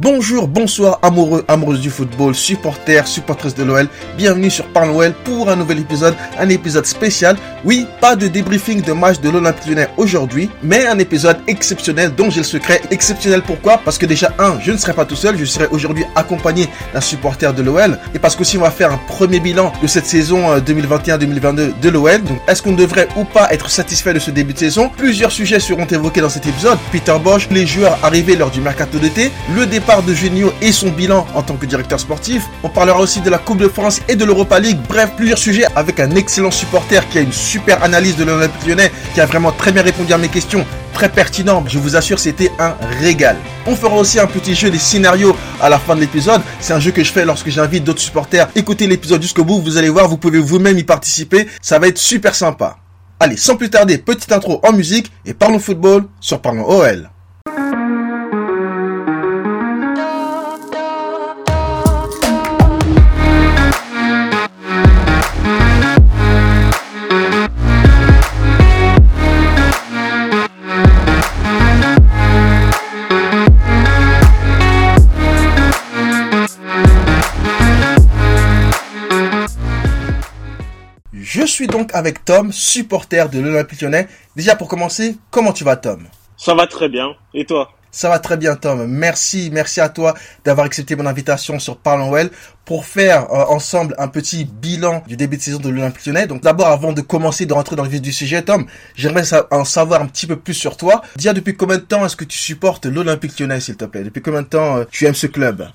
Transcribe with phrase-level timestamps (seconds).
[0.00, 3.88] Bonjour, bonsoir, amoureux, amoureuses du football, supporters, supportrices de l'OL.
[4.16, 7.36] Bienvenue sur Parle pour un nouvel épisode, un épisode spécial.
[7.64, 12.30] Oui, pas de débriefing de match de l'Olympique Lyonnais aujourd'hui, mais un épisode exceptionnel dont
[12.30, 12.80] j'ai le secret.
[12.92, 13.78] Exceptionnel pourquoi?
[13.84, 17.00] Parce que déjà, un, je ne serai pas tout seul, je serai aujourd'hui accompagné d'un
[17.00, 17.98] supporter de l'OL.
[18.14, 21.88] Et parce qu'aussi, on va faire un premier bilan de cette saison 2021-2022 euh, de
[21.88, 22.22] l'OL.
[22.22, 24.92] Donc, est-ce qu'on devrait ou pas être satisfait de ce début de saison?
[24.96, 26.78] Plusieurs sujets seront évoqués dans cet épisode.
[26.92, 30.90] Peter Bosch, les joueurs arrivés lors du mercato d'été, le départ de Genio et son
[30.90, 32.44] bilan en tant que directeur sportif.
[32.62, 34.78] On parlera aussi de la Coupe de France et de l'Europa League.
[34.86, 38.92] Bref, plusieurs sujets avec un excellent supporter qui a une super analyse de l'Olympique lyonnais,
[39.14, 40.66] qui a vraiment très bien répondu à mes questions.
[40.92, 43.36] Très pertinent, je vous assure, c'était un régal.
[43.66, 46.42] On fera aussi un petit jeu des scénarios à la fin de l'épisode.
[46.60, 48.48] C'est un jeu que je fais lorsque j'invite d'autres supporters.
[48.54, 51.48] Écoutez l'épisode jusqu'au bout, vous allez voir, vous pouvez vous-même y participer.
[51.62, 52.76] Ça va être super sympa.
[53.20, 57.08] Allez, sans plus tarder, petite intro en musique et parlons football sur Parlons OL.
[81.58, 84.06] Suis donc avec Tom, supporter de l'Olympique lyonnais.
[84.36, 86.06] Déjà pour commencer, comment tu vas Tom?
[86.36, 87.08] Ça va très bien.
[87.34, 87.72] Et toi?
[87.90, 88.86] Ça va très bien Tom.
[88.86, 92.30] Merci, merci à toi d'avoir accepté mon invitation sur Parlons Well
[92.64, 96.28] pour faire euh, ensemble un petit bilan du début de saison de l'Olympique lyonnais.
[96.28, 99.64] Donc d'abord avant de commencer de rentrer dans le vif du sujet Tom, j'aimerais en
[99.64, 101.02] savoir un petit peu plus sur toi.
[101.16, 104.04] Dis depuis combien de temps est-ce que tu supportes l'Olympique lyonnais s'il te plaît?
[104.04, 105.68] Depuis combien de temps euh, tu aimes ce club?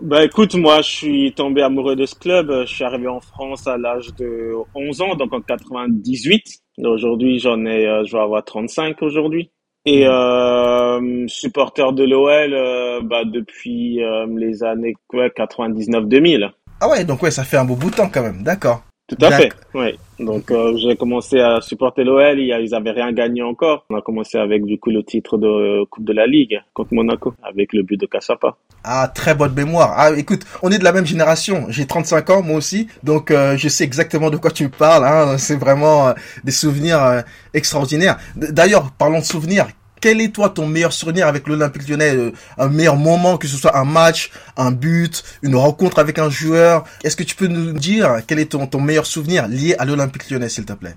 [0.00, 2.50] Bah écoute, moi je suis tombé amoureux de ce club.
[2.66, 6.42] Je suis arrivé en France à l'âge de 11 ans, donc en 98.
[6.78, 9.50] Aujourd'hui j'en ai, euh, je vais avoir 35 aujourd'hui.
[9.86, 10.10] Et mmh.
[10.10, 16.50] euh, supporter de l'OL euh, bah, depuis euh, les années ouais, 99-2000.
[16.80, 18.82] Ah ouais, donc ouais, ça fait un beau bout de temps quand même, d'accord.
[19.06, 19.98] Tout à fait, oui.
[20.18, 23.84] Donc euh, j'ai commencé à supporter l'OL, ils avaient rien gagné encore.
[23.90, 27.34] On a commencé avec du coup le titre de Coupe de la Ligue contre Monaco
[27.42, 28.56] avec le but de Cassapa.
[28.82, 29.92] Ah, très bonne mémoire.
[29.94, 31.66] Ah, écoute, on est de la même génération.
[31.68, 35.04] J'ai 35 ans moi aussi, donc euh, je sais exactement de quoi tu parles.
[35.04, 35.36] Hein.
[35.36, 36.12] C'est vraiment euh,
[36.44, 38.16] des souvenirs extraordinaires.
[38.36, 39.66] D'ailleurs, parlons de souvenirs
[40.04, 43.56] quel est toi ton meilleur souvenir avec l'Olympique lyonnais euh, Un meilleur moment, que ce
[43.56, 46.84] soit un match, un but, une rencontre avec un joueur?
[47.02, 50.28] Est-ce que tu peux nous dire quel est ton, ton meilleur souvenir lié à l'Olympique
[50.28, 50.92] lyonnais, s'il te plaît?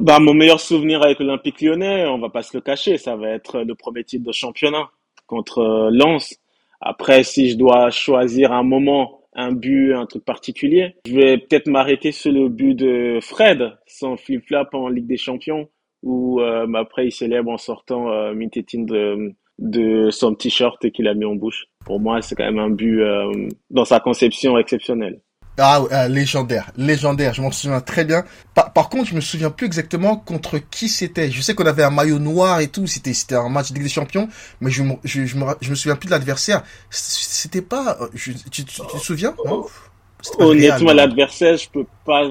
[0.00, 3.28] Bah, Mon meilleur souvenir avec l'Olympique lyonnais, on va pas se le cacher, ça va
[3.28, 4.90] être le premier titre de championnat
[5.28, 6.34] contre euh, Lens.
[6.80, 11.68] Après, si je dois choisir un moment, un but, un truc particulier, je vais peut-être
[11.68, 15.68] m'arrêter sur le but de Fred, son flip-flop en Ligue des Champions
[16.02, 21.08] où euh, après il célèbre en sortant euh, une tétine de, de son t-shirt qu'il
[21.08, 21.66] a mis en bouche.
[21.84, 25.20] Pour moi, c'est quand même un but euh, dans sa conception exceptionnelle.
[25.60, 28.24] Ah, euh, légendaire, légendaire, je m'en souviens très bien.
[28.54, 31.32] Par, par, contre, je me souviens plus exactement contre qui c'était.
[31.32, 33.82] Je sais qu'on avait un maillot noir et tout, c'était c'était un match de Ligue
[33.82, 34.28] des Champions,
[34.60, 36.62] mais je, je, je, me, je me souviens plus de l'adversaire.
[36.90, 37.98] C'était pas...
[38.14, 39.66] tu, tu, tu, te souviens non?
[40.38, 42.22] Honnêtement, l'adversaire, je peux pas...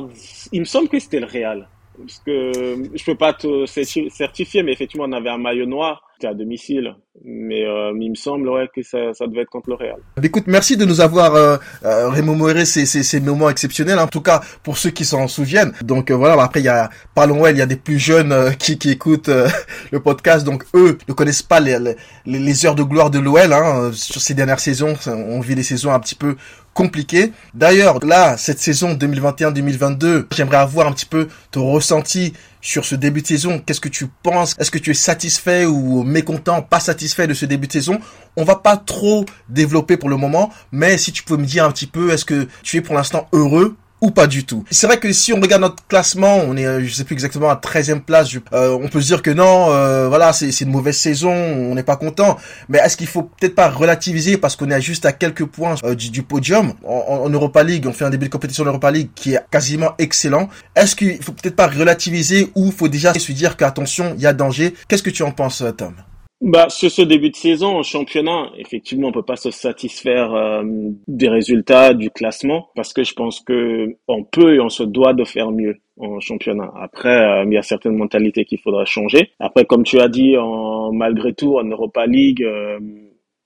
[0.54, 1.68] Il me semble que c'était le Real
[1.98, 6.07] parce que je peux pas te certifier, mais effectivement, on avait un maillot noir.
[6.20, 9.70] C'était à domicile, mais euh, il me semble ouais, que ça, ça devait être contre
[9.70, 9.98] le Real.
[10.24, 14.22] Écoute, merci de nous avoir euh, euh, remémoré ces, ces, ces, moments exceptionnels, en tout
[14.22, 15.74] cas pour ceux qui s'en souviennent.
[15.84, 18.50] Donc euh, voilà, après il y a Parlons il y a des plus jeunes euh,
[18.50, 19.30] qui, qui écoutent
[19.92, 21.78] le podcast, donc eux ne connaissent pas les,
[22.26, 23.54] les, les heures de gloire de l'OL.
[23.54, 26.36] Hein, sur ces dernières saisons, on vit des saisons un petit peu
[26.78, 27.32] compliqué.
[27.56, 32.34] D'ailleurs, là, cette saison 2021-2022, j'aimerais avoir un petit peu ton ressenti
[32.68, 33.60] sur ce début de saison.
[33.66, 34.54] Qu'est-ce que tu penses?
[34.60, 37.98] Est-ce que tu es satisfait ou mécontent, pas satisfait de ce début de saison?
[38.36, 41.72] On va pas trop développer pour le moment, mais si tu peux me dire un
[41.72, 43.78] petit peu, est-ce que tu es pour l'instant heureux?
[44.02, 44.64] Ou pas du tout.
[44.70, 47.50] C'est vrai que si on regarde notre classement, on est, euh, je sais plus exactement,
[47.50, 48.30] à 13e place.
[48.54, 51.84] Euh, on peut se dire que non, euh, voilà, c'est une mauvaise saison, on n'est
[51.84, 52.38] pas content.
[52.70, 56.10] Mais est-ce qu'il faut peut-être pas relativiser parce qu'on est juste à quelques points du,
[56.12, 56.74] du, podium?
[56.86, 59.42] En, en, Europa League On fait un début de compétition en Europa League qui est
[59.50, 60.50] quasiment excellent.
[60.76, 64.34] Est-ce qu'il faut peut-être pas relativiser ou faut déjà se dire qu'attention, il y a
[64.34, 64.74] danger?
[64.88, 65.94] Qu'est-ce que tu en penses, Tom?
[66.40, 70.64] Bah, sur ce début de saison en championnat, effectivement, on peut pas se satisfaire euh,
[71.08, 75.14] des résultats du classement parce que je pense que on peut et on se doit
[75.14, 76.72] de faire mieux en championnat.
[76.80, 79.32] Après, euh, il y a certaines mentalités qu'il faudra changer.
[79.40, 82.80] Après, comme tu as dit, en, malgré tout, en Europa League, euh,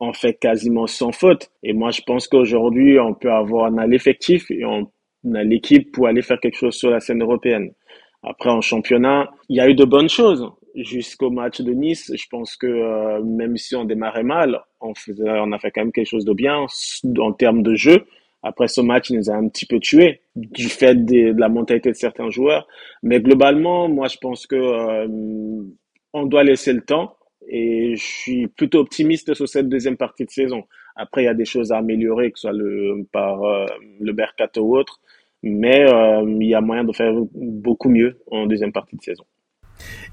[0.01, 1.49] on fait quasiment sans faute.
[1.63, 4.91] Et moi, je pense qu'aujourd'hui, on peut avoir, un l'effectif et on
[5.33, 7.71] a l'équipe pour aller faire quelque chose sur la scène européenne.
[8.23, 10.47] Après, en championnat, il y a eu de bonnes choses.
[10.75, 15.29] jusqu'au match de Nice, je pense que euh, même si on démarrait mal, on, faisait,
[15.29, 16.65] on a fait quand même quelque chose de bien
[17.19, 18.05] en termes de jeu.
[18.43, 21.91] Après ce match, il nous a un petit peu tué du fait de, la mentalité
[21.91, 22.67] de certains joueurs.
[23.03, 25.07] Mais globalement, moi, je pense que euh,
[26.13, 30.31] on doit laisser le temps et je suis plutôt optimiste sur cette deuxième partie de
[30.31, 30.63] saison.
[30.95, 33.65] Après, il y a des choses à améliorer, que ce soit le, par euh,
[33.99, 34.99] le mercato ou autre,
[35.43, 39.23] mais euh, il y a moyen de faire beaucoup mieux en deuxième partie de saison.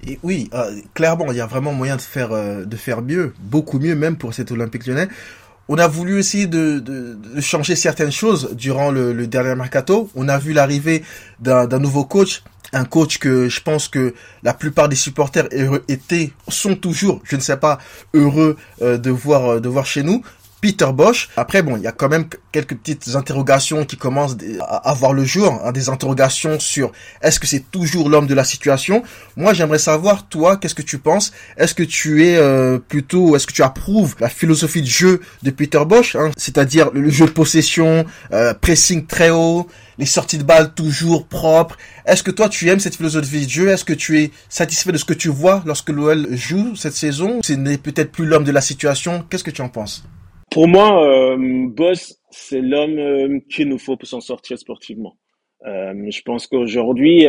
[0.07, 0.49] Et oui,
[0.95, 4.33] clairement, il y a vraiment moyen de faire de faire mieux, beaucoup mieux même pour
[4.33, 5.09] cet Olympique Lyonnais.
[5.69, 10.09] On a voulu aussi de, de, changer certaines choses durant le, le dernier mercato.
[10.17, 11.03] On a vu l'arrivée
[11.41, 12.43] d'un nouveau coach,
[12.73, 15.49] un coach que je pense que la plupart des supporters
[15.89, 17.79] étaient, sont toujours, je ne sais pas,
[18.15, 20.23] heureux euh, de voir de voir chez nous.
[20.61, 21.29] Peter Bosch.
[21.37, 25.25] Après, bon, il y a quand même quelques petites interrogations qui commencent à avoir le
[25.25, 29.03] jour, hein, des interrogations sur est-ce que c'est toujours l'homme de la situation.
[29.37, 31.33] Moi, j'aimerais savoir, toi, qu'est-ce que tu penses?
[31.57, 35.51] Est-ce que tu es euh, plutôt, est-ce que tu approuves la philosophie de jeu de
[35.51, 39.69] Peter Bosch, hein, c'est-à-dire le, jeu de possession, euh, pressing très haut,
[39.99, 41.77] les sorties de balles toujours propres.
[42.07, 43.69] Est-ce que toi, tu aimes cette philosophie de jeu?
[43.69, 47.41] Est-ce que tu es satisfait de ce que tu vois lorsque l'OL joue cette saison?
[47.45, 49.25] Ce n'est peut-être plus l'homme de la situation.
[49.29, 50.05] Qu'est-ce que tu en penses?
[50.51, 51.37] Pour moi, euh,
[51.69, 55.19] Boss, c'est l'homme euh, qu'il nous faut pour s'en sortir sportivement.
[55.67, 57.27] Euh, je pense qu'aujourd'hui,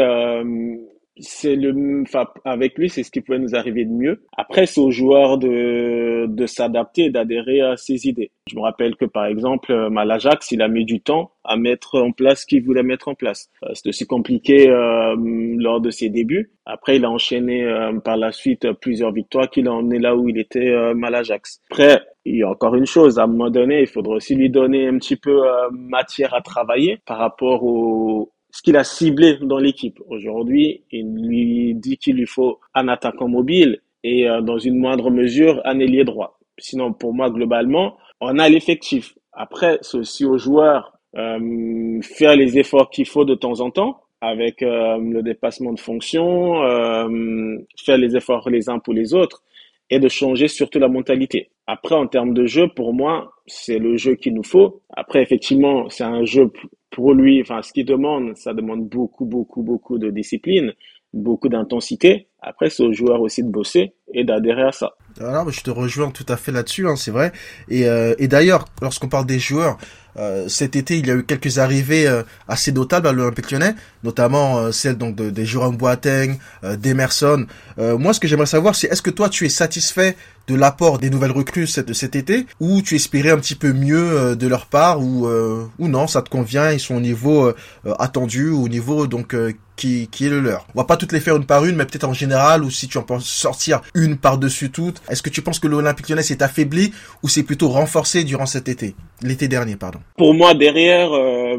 [1.20, 4.24] c'est le, enfin, avec lui, c'est ce qui pouvait nous arriver de mieux.
[4.38, 8.32] Après, c'est aux joueurs de, de s'adapter et d'adhérer à ses idées.
[8.50, 12.02] Je me rappelle que, par exemple, à l'Ajax, il a mis du temps à mettre
[12.02, 13.50] en place ce qu'il voulait mettre en place.
[13.64, 15.16] Euh, c'est aussi compliqué euh,
[15.58, 16.52] lors de ses débuts.
[16.66, 20.30] Après, il a enchaîné euh, par la suite plusieurs victoires qu'il a emmené là où
[20.30, 21.62] il était euh, à l'Ajax.
[21.70, 24.50] Après, il y a encore une chose, à un moment donné, il faudra aussi lui
[24.50, 29.60] donner un petit peu matière à travailler par rapport au, ce qu'il a ciblé dans
[29.60, 30.00] l'équipe.
[30.08, 35.12] Aujourd'hui, il lui dit qu'il lui faut un attaquant mobile et euh, dans une moindre
[35.12, 36.40] mesure un ailier droit.
[36.58, 39.16] Sinon, pour moi, globalement, on a l'effectif.
[39.34, 44.02] Après, c'est aussi aux joueurs euh, faire les efforts qu'il faut de temps en temps
[44.22, 49.42] avec euh, le dépassement de fonction, euh, faire les efforts les uns pour les autres
[49.90, 51.50] et de changer surtout la mentalité.
[51.68, 54.82] Après, en termes de jeu, pour moi, c'est le jeu qu'il nous faut.
[54.96, 56.52] Après, effectivement, c'est un jeu
[56.92, 60.74] pour lui, enfin, ce qu'il demande, ça demande beaucoup, beaucoup, beaucoup de discipline,
[61.14, 62.29] beaucoup d'intensité.
[62.42, 64.92] Après, c'est au joueur aussi de bosser et d'adhérer à ça.
[65.20, 67.32] Alors, je te rejoins tout à fait là-dessus, hein, c'est vrai.
[67.70, 69.78] Et, euh, et d'ailleurs, lorsqu'on parle des joueurs,
[70.18, 73.76] euh, cet été, il y a eu quelques arrivées euh, assez notables à l'Olympique Lyonnais,
[74.04, 76.38] notamment euh, celle donc de, de Jérôme Boateng,
[76.78, 77.46] d'Emerson.
[77.78, 80.16] moi, ce que j'aimerais savoir, c'est est-ce que toi, tu es satisfait
[80.48, 84.48] de l'apport des nouvelles recrues cet été, ou tu espérais un petit peu mieux de
[84.48, 87.54] leur part, ou ou non, ça te convient, ils sont au niveau
[88.00, 89.36] attendu, au niveau donc
[89.76, 90.68] qui, qui est le leur.
[90.76, 92.29] On va pas toutes les faire une par une, mais peut-être en général,
[92.64, 95.02] ou si tu en penses sortir une par-dessus toutes.
[95.10, 96.92] Est-ce que tu penses que l'Olympique Lyonnais s'est affaibli
[97.24, 100.00] ou s'est plutôt renforcé durant cet été, l'été dernier, pardon?
[100.18, 101.58] Pour moi, derrière, euh,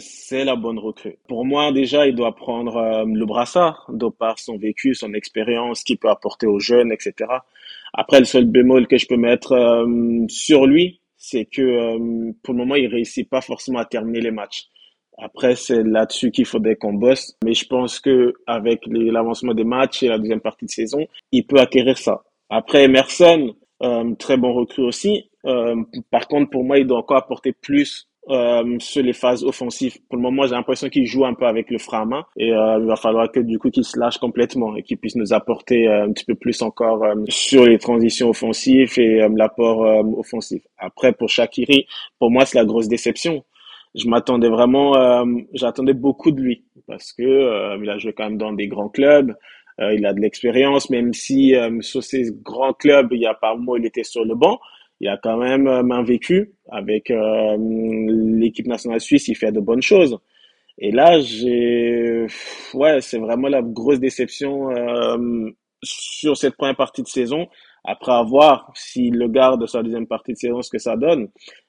[0.00, 1.16] c'est la bonne recrue.
[1.28, 5.82] Pour moi, déjà, il doit prendre euh, le brassard, de par son vécu, son expérience,
[5.82, 7.30] qu'il peut apporter aux jeunes, etc.
[7.92, 12.54] Après, le seul bémol que je peux mettre euh, sur lui, c'est que euh, pour
[12.54, 14.66] le moment, il réussit pas forcément à terminer les matchs.
[15.18, 17.36] Après, c'est là-dessus qu'il faudrait qu'on bosse.
[17.44, 21.46] Mais je pense que avec l'avancement des matchs et la deuxième partie de saison, il
[21.46, 22.22] peut acquérir ça.
[22.50, 25.30] Après, Emerson, euh, très bon recrue aussi.
[25.44, 25.76] Euh,
[26.10, 29.98] par contre, pour moi, il doit encore apporter plus euh, sur les phases offensives.
[30.08, 32.52] Pour le moment, j'ai l'impression qu'il joue un peu avec le frein à main et
[32.52, 35.32] euh, il va falloir que du coup qu'il se lâche complètement et qu'il puisse nous
[35.32, 39.80] apporter euh, un petit peu plus encore euh, sur les transitions offensives et l'apport
[40.18, 40.62] offensif.
[40.78, 41.86] Après, pour Shakiri,
[42.18, 43.44] pour moi, c'est la grosse déception
[43.94, 48.24] je m'attendais vraiment, euh, j'attendais beaucoup de lui parce que euh, il a joué quand
[48.24, 49.34] même dans des grands clubs,
[49.80, 53.54] euh, il a de l'expérience, même si sur ces grands clubs, il y a un
[53.56, 54.58] moment il était sur le banc,
[55.00, 60.18] il a quand même un vécu avec l'équipe nationale suisse, il fait de bonnes choses.
[60.78, 62.26] Et là, j'ai,
[62.74, 64.70] ouais, c'est vraiment la grosse déception
[65.82, 67.48] sur cette première partie de saison.
[67.84, 71.28] Après avoir, s'il le garde sur la deuxième partie de saison, ce que ça donne.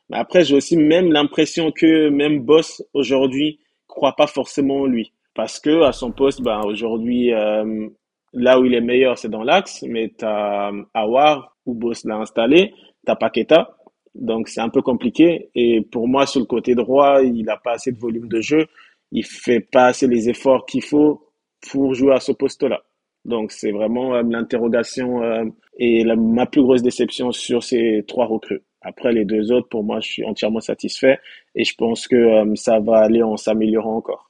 [0.09, 5.11] Mais après, j'ai aussi même l'impression que même Boss aujourd'hui croit pas forcément en lui.
[5.33, 7.87] Parce que à son poste, ben, aujourd'hui, euh,
[8.33, 12.17] là où il est meilleur, c'est dans l'axe, mais tu as Awar, où Boss l'a
[12.17, 12.73] installé,
[13.05, 13.75] tu as Paqueta,
[14.15, 15.49] donc c'est un peu compliqué.
[15.55, 18.67] Et pour moi, sur le côté droit, il n'a pas assez de volume de jeu,
[19.11, 21.21] il fait pas assez les efforts qu'il faut
[21.69, 22.81] pour jouer à ce poste-là.
[23.25, 25.45] Donc c'est vraiment euh, l'interrogation euh,
[25.79, 28.61] et ma plus grosse déception sur ces trois recrues.
[28.85, 31.19] Après, les deux autres, pour moi, je suis entièrement satisfait
[31.55, 34.29] et je pense que euh, ça va aller en s'améliorant encore.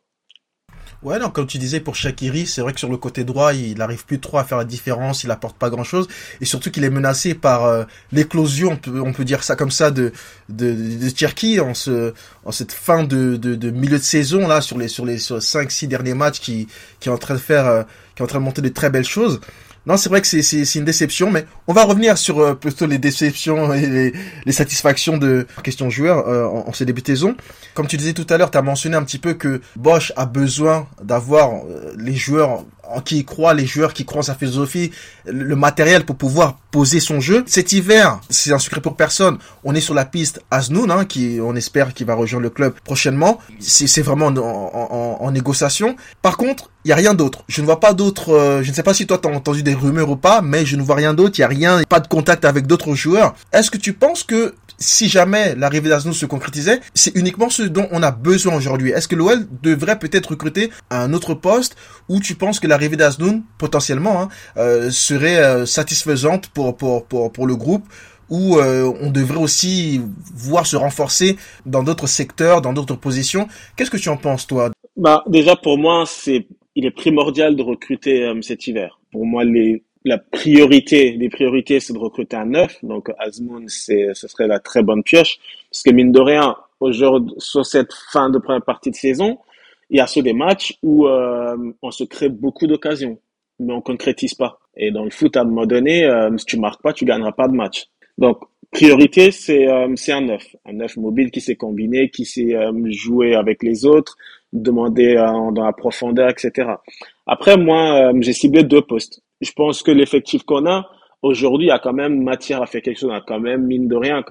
[1.04, 3.78] Ouais, non, comme tu disais pour Shakiri, c'est vrai que sur le côté droit, il
[3.78, 6.08] n'arrive plus trop à faire la différence, il apporte pas grand-chose,
[6.42, 9.72] et surtout qu'il est menacé par euh, l'éclosion, on peut, on peut dire ça comme
[9.72, 10.14] ça, de
[10.50, 14.62] de, de, Cherki en ce en cette fin de, de, de, milieu de saison là
[14.62, 16.68] sur les sur les sur cinq six derniers matchs qui
[17.00, 17.84] qui est en train de faire euh,
[18.16, 19.42] qui est en train de monter de très belles choses.
[19.86, 22.98] Non, c'est vrai que c'est une déception, mais on va revenir sur euh, plutôt les
[22.98, 24.14] déceptions et
[24.46, 27.36] les, satisfactions de question joueur euh, en, en, ces débuts de saison.
[27.76, 30.26] Comme tu disais tout à l'heure, tu as mentionné un petit peu que Bosch a
[30.26, 34.36] besoin d'avoir euh, les joueurs en qui il croit, les joueurs qui croient en sa
[34.36, 34.92] philosophie,
[35.26, 37.44] le matériel pour pouvoir poser son jeu.
[37.48, 39.38] Cet hiver, c'est un secret pour personne.
[39.64, 42.74] On est sur la piste Aznoun, hein, qui on espère qu'il va rejoindre le club
[42.84, 43.40] prochainement.
[43.60, 45.96] C'est vraiment en, en, en, négociation.
[46.22, 47.44] Par contre, il y a rien d'autre.
[47.48, 48.34] Je ne vois pas d'autres.
[48.34, 50.76] Euh, je ne sais pas si toi t'as entendu des rumeurs ou pas, mais je
[50.76, 51.38] ne vois rien d'autre.
[51.38, 53.36] Il y a rien, pas de contact avec d'autres joueurs.
[53.54, 57.88] Est-ce que tu penses que si jamais l'arrivée d'Aznoun se concrétisait, c'est uniquement ce dont
[57.92, 58.92] on a besoin aujourd'hui.
[58.92, 61.76] Est-ce que l'OL devrait peut-être recruter un autre poste
[62.10, 67.32] ou tu penses que l'arrivée d'Aznoun, potentiellement, hein, euh, serait euh, satisfaisante pour, pour, pour,
[67.32, 67.86] pour le groupe
[68.30, 70.02] ou euh, on devrait aussi
[70.34, 73.48] voir se renforcer dans d'autres secteurs, dans d'autres positions?
[73.76, 74.72] Qu'est-ce que tu en penses, toi?
[74.98, 79.00] Bah déjà pour moi, c'est il est primordial de recruter cet hiver.
[79.12, 82.78] Pour moi, les la priorité, les priorités, c'est de recruter un neuf.
[82.84, 85.40] Donc, Azmoun, c'est, ce serait la très bonne pioche.
[85.72, 89.40] Parce que mine de rien, aujourd'hui, sur cette fin de première partie de saison,
[89.90, 93.18] il y a ceux des matchs où euh, on se crée beaucoup d'occasions,
[93.60, 94.60] mais on concrétise pas.
[94.78, 97.32] Et dans le foot, à un moment donné, euh, si tu marques pas, tu gagneras
[97.32, 97.86] pas de match.
[98.20, 98.38] Donc,
[98.72, 102.56] priorité, c'est euh, c'est un neuf, un neuf mobile qui s'est combiné, qui s'est
[102.92, 104.18] joué avec les autres,
[104.54, 106.70] demander dans la profondeur, etc.
[107.26, 110.90] Après, moi, j'ai ciblé deux postes je pense que l'effectif qu'on a
[111.22, 113.10] aujourd'hui a quand même matière à faire quelque chose.
[113.12, 114.24] On a quand même, mine de rien,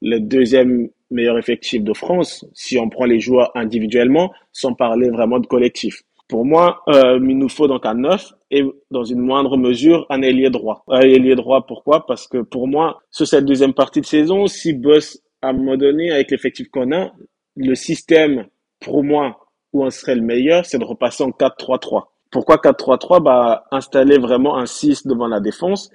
[0.00, 5.38] le deuxième meilleur effectif de France, si on prend les joueurs individuellement, sans parler vraiment
[5.38, 6.02] de collectif.
[6.28, 10.20] Pour moi, euh, il nous faut donc un neuf et dans une moindre mesure un
[10.20, 10.84] ailier droit.
[10.88, 12.04] Un ailier droit, pourquoi?
[12.06, 15.78] Parce que pour moi, sur cette deuxième partie de saison, si Boss, à un moment
[15.78, 17.12] donné, avec l'effectif qu'on a,
[17.56, 18.46] le système,
[18.80, 19.38] pour moi,
[19.72, 22.04] où on serait le meilleur, c'est de repasser en 4-3-3.
[22.30, 25.90] Pourquoi 4-3-3 bah, Installer vraiment un 6 devant la défense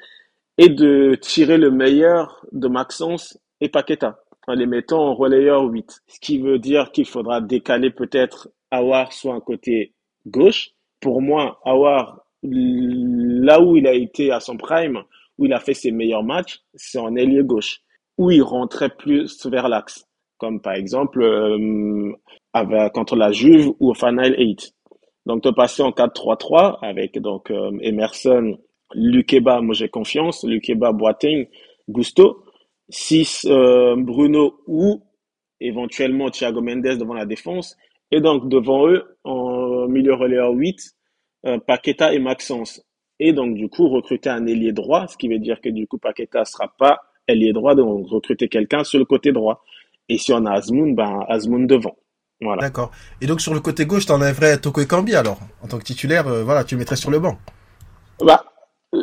[0.58, 6.02] et de tirer le meilleur de Maxence et Paqueta en les mettant en relayeur 8.
[6.08, 9.94] Ce qui veut dire qu'il faudra décaler peut-être Awar soit un côté
[10.25, 10.72] gauche.
[11.00, 15.04] Pour moi, Awar, là où il a été à son prime,
[15.38, 17.80] où il a fait ses meilleurs matchs, c'est en ailier gauche,
[18.18, 20.06] où il rentrait plus vers l'axe,
[20.38, 22.12] comme par exemple euh,
[22.54, 24.74] avec, contre la Juve ou au Final 8.
[25.25, 28.58] Donc, de passer en 4-3-3 avec donc euh, Emerson,
[28.94, 31.48] Lukeba, moi j'ai confiance, Lukeba, Boateng,
[31.89, 32.44] Gusto,
[32.89, 35.01] 6 euh, Bruno ou
[35.60, 37.77] éventuellement Thiago Mendes devant la défense.
[38.12, 40.94] Et donc, devant eux, en milieu relayeur 8,
[41.46, 42.84] euh, Paqueta et Maxence.
[43.20, 45.98] Et donc, du coup, recruter un ailier droit, ce qui veut dire que du coup,
[45.98, 49.63] Paqueta sera pas ailier droit, donc recruter quelqu'un sur le côté droit.
[50.10, 51.96] Et si on a Azmoun, ben Azmoun devant.
[52.60, 52.92] D'accord.
[53.22, 56.44] Et donc sur le côté gauche, t'enlèverais Toko Ekambi alors En tant que titulaire, euh,
[56.44, 57.38] voilà, tu le mettrais sur le banc
[58.24, 58.44] bah,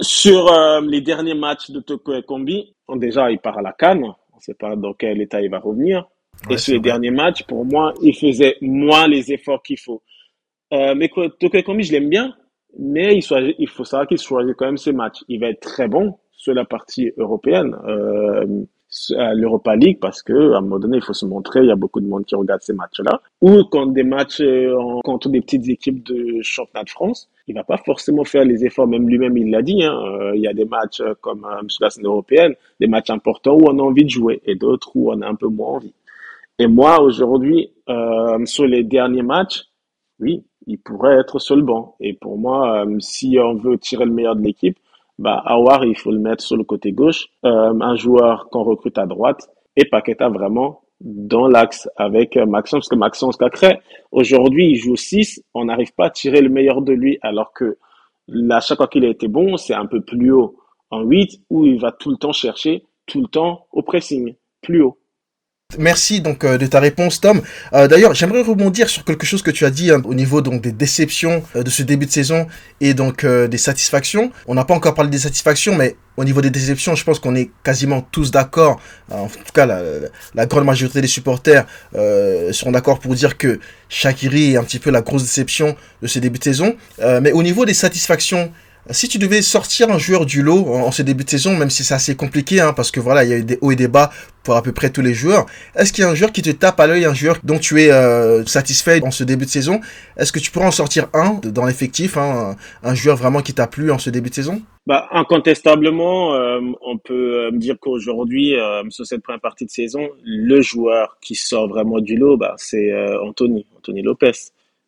[0.00, 4.36] Sur euh, les derniers matchs de Toko Ekambi, déjà il part à la canne, on
[4.36, 6.06] ne sait pas dans quel état il va revenir.
[6.48, 10.02] et sur les derniers matchs, pour moi, il faisait moins les efforts qu'il faut.
[10.72, 12.34] Euh, mais Toko Ekambi, je l'aime bien,
[12.78, 15.18] mais il, il faut savoir qu'il choisit quand même ses matchs.
[15.28, 17.76] Il va être très bon sur la partie européenne.
[17.86, 18.46] Euh,
[19.34, 21.76] l'Europa League parce que à un moment donné il faut se montrer il y a
[21.76, 23.20] beaucoup de monde qui regarde ces matchs-là.
[23.40, 27.64] Ou quand des matchs euh, contre des petites équipes de championnat de France il va
[27.64, 30.52] pas forcément faire les efforts même lui-même il l'a dit hein, euh, il y a
[30.52, 34.04] des matchs euh, comme sur la scène européenne des matchs importants où on a envie
[34.04, 35.94] de jouer et d'autres où on a un peu moins envie.
[36.58, 37.72] Et moi aujourd'hui
[38.44, 39.66] sur les derniers matchs
[40.18, 41.96] oui il pourrait être sur le banc.
[42.00, 44.76] Et pour moi si on veut tirer le meilleur de l'équipe
[45.20, 48.96] bah, Awar, il faut le mettre sur le côté gauche, euh, un joueur qu'on recrute
[48.96, 53.80] à droite, et Paqueta vraiment dans l'axe avec euh, Maxence, parce que Maxence Cacré,
[54.12, 57.76] aujourd'hui, il joue 6, on n'arrive pas à tirer le meilleur de lui, alors que
[58.28, 60.56] là, chaque fois qu'il a été bon, c'est un peu plus haut
[60.90, 64.82] en 8, où il va tout le temps chercher, tout le temps au pressing, plus
[64.82, 64.99] haut.
[65.78, 67.42] Merci donc euh, de ta réponse Tom.
[67.72, 70.62] Euh, d'ailleurs, j'aimerais rebondir sur quelque chose que tu as dit hein, au niveau donc
[70.62, 72.46] des déceptions euh, de ce début de saison
[72.80, 74.32] et donc des satisfactions.
[74.46, 77.34] On n'a pas encore parlé des satisfactions, mais au niveau des déceptions, je pense qu'on
[77.34, 78.80] est quasiment tous d'accord.
[79.10, 84.56] En tout cas, la, grande majorité des supporters seront d'accord pour dire que Shakiri est
[84.56, 86.74] un petit peu la grosse déception de ce début de saison.
[87.20, 88.50] mais au niveau des satisfactions,
[88.88, 91.84] Si tu devais sortir un joueur du lot en, ce début de saison, même si
[91.84, 93.88] c'est assez compliqué, hein, parce que voilà, il y a eu des hauts et des
[93.88, 94.10] bas
[94.42, 95.44] pour à peu près tous les joueurs,
[95.76, 97.82] est-ce qu'il y a un joueur qui te tape à l'œil, un joueur dont tu
[97.82, 99.80] es euh, satisfait en ce début de saison?
[100.16, 103.66] Est-ce que tu pourrais en sortir un dans l'effectif, hein, un, joueur vraiment qui t'a
[103.66, 104.62] plu en ce début de saison?
[104.86, 108.54] Bah, incontestablement, euh, on peut euh, me dire qu'aujourd'hui,
[108.88, 112.90] sur cette première partie de saison, le joueur qui sort vraiment du lot, bah, c'est
[113.22, 114.32] Anthony, Anthony Lopez.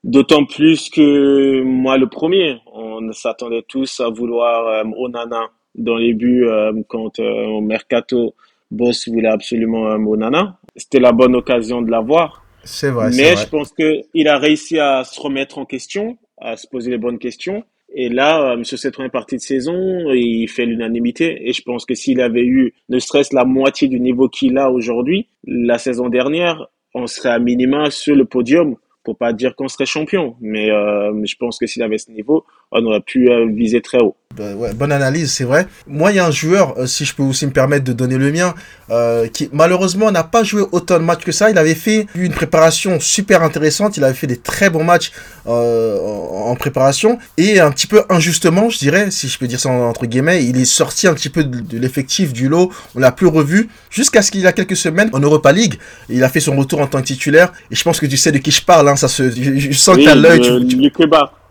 [0.04, 6.12] D'autant plus que moi, le premier, on s'attendait tous à vouloir euh, Onana dans les
[6.12, 8.35] buts euh, quand euh, au Mercato,
[8.73, 10.59] Boss voulait absolument Onana.
[10.75, 12.44] C'était la bonne occasion de l'avoir.
[12.64, 13.11] C'est vrai.
[13.14, 16.99] Mais je pense qu'il a réussi à se remettre en question, à se poser les
[16.99, 17.62] bonnes questions.
[17.94, 21.49] Et là, sur cette première partie de saison, il fait l'unanimité.
[21.49, 24.71] Et je pense que s'il avait eu ne serait-ce la moitié du niveau qu'il a
[24.71, 29.68] aujourd'hui, la saison dernière, on serait à minima sur le podium pour pas dire qu'on
[29.68, 33.46] serait champion, mais euh, je pense que s'il avait ce niveau, on aurait pu euh,
[33.46, 34.16] viser très haut.
[34.36, 35.66] Bah ouais, bonne analyse, c'est vrai.
[35.86, 38.16] Moi, il y a un joueur, euh, si je peux aussi me permettre de donner
[38.16, 38.54] le mien,
[38.90, 41.50] euh, qui malheureusement n'a pas joué autant de matchs que ça.
[41.50, 43.98] Il avait fait une préparation super intéressante.
[43.98, 45.12] Il avait fait des très bons matchs
[45.46, 49.70] euh, en préparation et un petit peu injustement, je dirais, si je peux dire ça
[49.70, 52.72] entre guillemets, il est sorti un petit peu de, l'effectif du lot.
[52.94, 55.74] On l'a plus revu jusqu'à ce qu'il y a quelques semaines en Europa League.
[56.08, 58.32] Il a fait son retour en tant que titulaire et je pense que tu sais
[58.32, 58.88] de qui je parle.
[58.88, 60.40] Hein, ça se, je, sens que l'œil.
[60.66, 60.90] Tu, tu...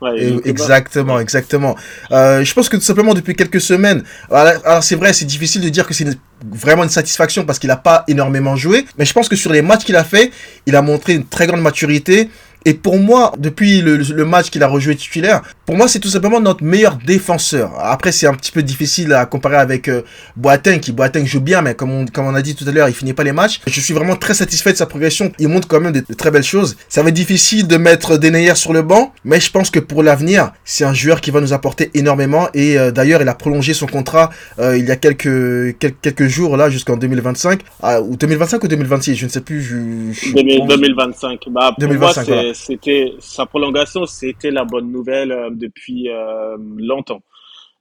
[0.01, 1.75] Ouais, exactement, exactement.
[2.11, 5.69] Euh, je pense que tout simplement depuis quelques semaines, alors, c'est vrai, c'est difficile de
[5.69, 6.07] dire que c'est
[6.43, 9.61] vraiment une satisfaction parce qu'il n'a pas énormément joué, mais je pense que sur les
[9.61, 10.31] matchs qu'il a fait,
[10.65, 12.29] il a montré une très grande maturité
[12.65, 16.09] et pour moi, depuis le, le match qu'il a rejoué titulaire, pour moi, c'est tout
[16.09, 17.71] simplement notre meilleur défenseur.
[17.79, 20.01] Après, c'est un petit peu difficile à comparer avec euh,
[20.35, 22.89] Boateng, qui Boateng joue bien, mais comme on, comme on a dit tout à l'heure,
[22.89, 23.61] il finit pas les matchs.
[23.65, 25.31] Je suis vraiment très satisfait de sa progression.
[25.39, 26.75] Il montre quand même de, très belles choses.
[26.89, 30.03] Ça va être difficile de mettre Denayer sur le banc, mais je pense que pour
[30.03, 32.49] l'avenir, c'est un joueur qui va nous apporter énormément.
[32.53, 36.27] Et euh, d'ailleurs, il a prolongé son contrat euh, il y a quelques, quelques, quelques
[36.27, 39.61] jours là, jusqu'en 2025, ah, ou 2025 ou 2026, je ne sais plus.
[39.61, 41.39] Je, 2025.
[41.49, 47.21] Bah, 2025, c'était sa prolongation, c'était la bonne nouvelle euh, depuis euh, longtemps.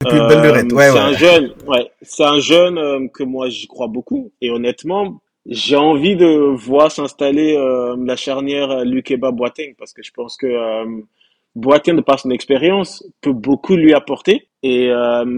[0.01, 3.67] Depuis une belle ouais, c'est un jeune, ouais, c'est un jeune euh, que moi j'y
[3.67, 7.57] crois beaucoup et honnêtement, j'ai envie de voir s'installer
[7.97, 10.47] la charnière Lukeba Boateng parce que je pense que
[11.55, 14.49] Boateng, de par son expérience, peut beaucoup lui apporter.
[14.61, 14.91] Et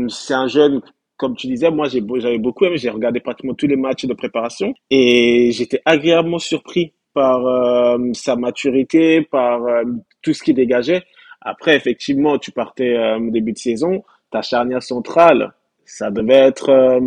[0.10, 0.82] c'est un jeune,
[1.16, 4.74] comme tu disais, moi j'avais beaucoup aimé, j'ai regardé pratiquement tous les matchs de préparation
[4.90, 9.84] et j'étais agréablement surpris par euh, sa maturité, par euh,
[10.22, 11.04] tout ce qu'il dégageait.
[11.42, 15.54] Après, effectivement, tu partais euh, au début de saison, ta charnière centrale,
[15.86, 17.00] ça devait être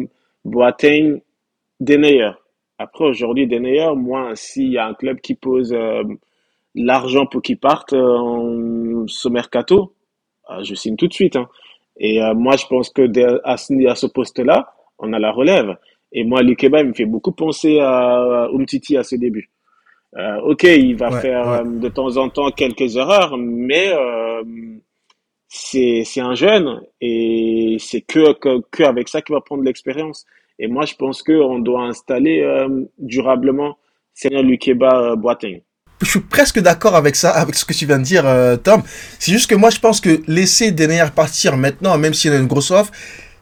[0.44, 1.20] Boateng,
[1.80, 2.30] Denayer.
[2.78, 5.74] Après, aujourd'hui, Denayer, moi, s'il y a un club qui pose
[6.74, 9.94] l'argent pour qu'il parte en ce mercato,
[10.60, 11.36] je signe tout de suite.
[11.36, 11.48] Hein.
[11.96, 13.02] Et moi, je pense que
[13.44, 15.76] à ce, poste-là, on a la relève.
[16.12, 19.50] Et moi, Lukeba, il me fait beaucoup penser à Umtiti à ce début.
[20.18, 24.42] Euh, ok, il va faire euh, de temps en temps quelques erreurs, mais euh,
[25.48, 30.24] c'est c'est un jeune et c'est que, que, que avec ça qu'il va prendre l'expérience.
[30.58, 32.42] Et moi, je pense qu'on doit installer
[32.98, 33.76] durablement
[34.14, 35.60] Seigneur Lukeba Boateng.
[36.00, 38.24] Je suis presque d'accord avec ça, avec ce que tu viens de dire,
[38.62, 38.82] Tom.
[39.18, 42.46] C'est juste que moi, je pense que laisser Denayer partir maintenant, même s'il a une
[42.46, 42.90] grosse offre,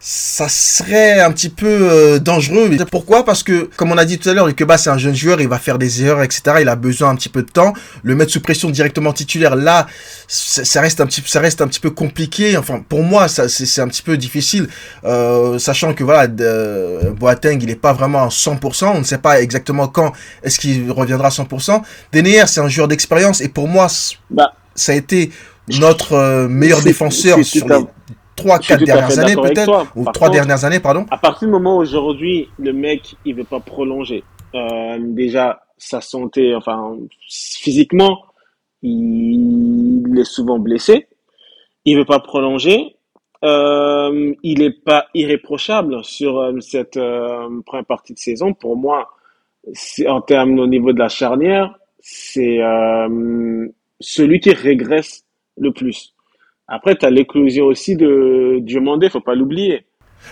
[0.06, 2.70] ça serait un petit peu euh, dangereux.
[2.90, 3.24] Pourquoi?
[3.24, 5.48] Parce que, comme on a dit tout à l'heure, Ikeba c'est un jeune joueur, il
[5.48, 6.58] va faire des erreurs, etc.
[6.60, 7.72] Il a besoin un petit peu de temps.
[8.02, 9.86] Le mettre sous pression directement titulaire, là,
[10.28, 12.56] ça reste un petit, ça reste un petit peu compliqué.
[12.58, 14.68] Enfin, pour moi, c'est un petit peu difficile,
[15.04, 18.86] euh, sachant que voilà, de, Boateng, il est pas vraiment à 100%.
[18.94, 21.80] On ne sait pas exactement quand est-ce qu'il reviendra à 100%.
[22.12, 23.86] Denayer, c'est un joueur d'expérience, et pour moi,
[24.30, 24.52] bah.
[24.74, 25.30] ça a été
[25.68, 27.86] notre euh, meilleur défenseur sur les
[28.36, 31.06] trois, quatre dernières années peut-être, ou trois dernières années, pardon.
[31.10, 36.00] À partir du moment où aujourd'hui le mec il veut pas prolonger, euh, déjà sa
[36.00, 36.96] santé, enfin
[37.28, 38.24] physiquement,
[38.82, 41.08] il est souvent blessé,
[41.84, 42.96] il veut pas prolonger,
[43.44, 48.54] euh, il est pas irréprochable sur euh, cette euh, première partie de saison.
[48.54, 49.10] Pour moi,
[50.06, 53.66] en termes au niveau de la charnière, c'est euh,
[54.00, 55.24] celui qui régresse
[55.56, 56.13] le plus.
[56.66, 59.84] Après, tu as l'éclosion aussi de Diomandé, faut pas l'oublier.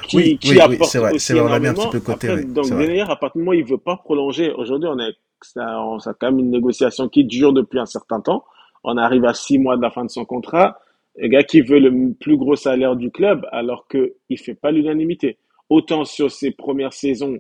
[0.09, 1.91] Qui, oui, qui oui, apporte oui, c'est vrai, c'est vrai, on l'a mis un petit
[1.91, 2.29] peu côté.
[2.29, 5.11] Après, donc, derrière, à partir du moment où il veut pas prolonger, aujourd'hui, on a,
[5.43, 8.45] ça, on, ça a quand même une négociation qui dure depuis un certain temps.
[8.85, 10.79] On arrive à six mois de la fin de son contrat.
[11.17, 14.71] Le gars qui veut le plus gros salaire du club, alors que il fait pas
[14.71, 15.37] l'unanimité.
[15.69, 17.39] Autant sur ses premières saisons,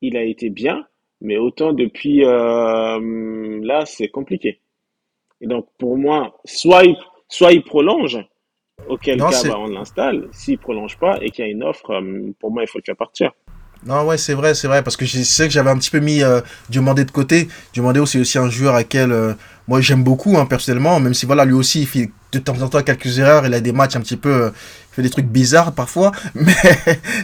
[0.00, 0.84] il a été bien,
[1.20, 4.58] mais autant depuis euh, là, c'est compliqué.
[5.40, 6.96] Et donc, pour moi, soit il,
[7.28, 8.18] soit il prolonge,
[8.88, 10.28] auquel cas bah, on l'installe.
[10.32, 12.00] S'il prolonge pas et qu'il y a une offre,
[12.40, 13.32] pour moi, il faut le faire partir.
[13.84, 15.98] Non, ouais, c'est vrai, c'est vrai, parce que je sais que j'avais un petit peu
[15.98, 16.40] mis euh,
[16.70, 17.48] Diomandé de côté.
[17.72, 19.32] Diomandé, c'est aussi un joueur à quel euh,
[19.66, 22.68] moi j'aime beaucoup, hein, personnellement, même si voilà, lui aussi, il fait de temps en
[22.68, 24.50] temps quelques erreurs, il a des matchs un petit peu, euh,
[24.92, 26.54] fait des trucs bizarres parfois, mais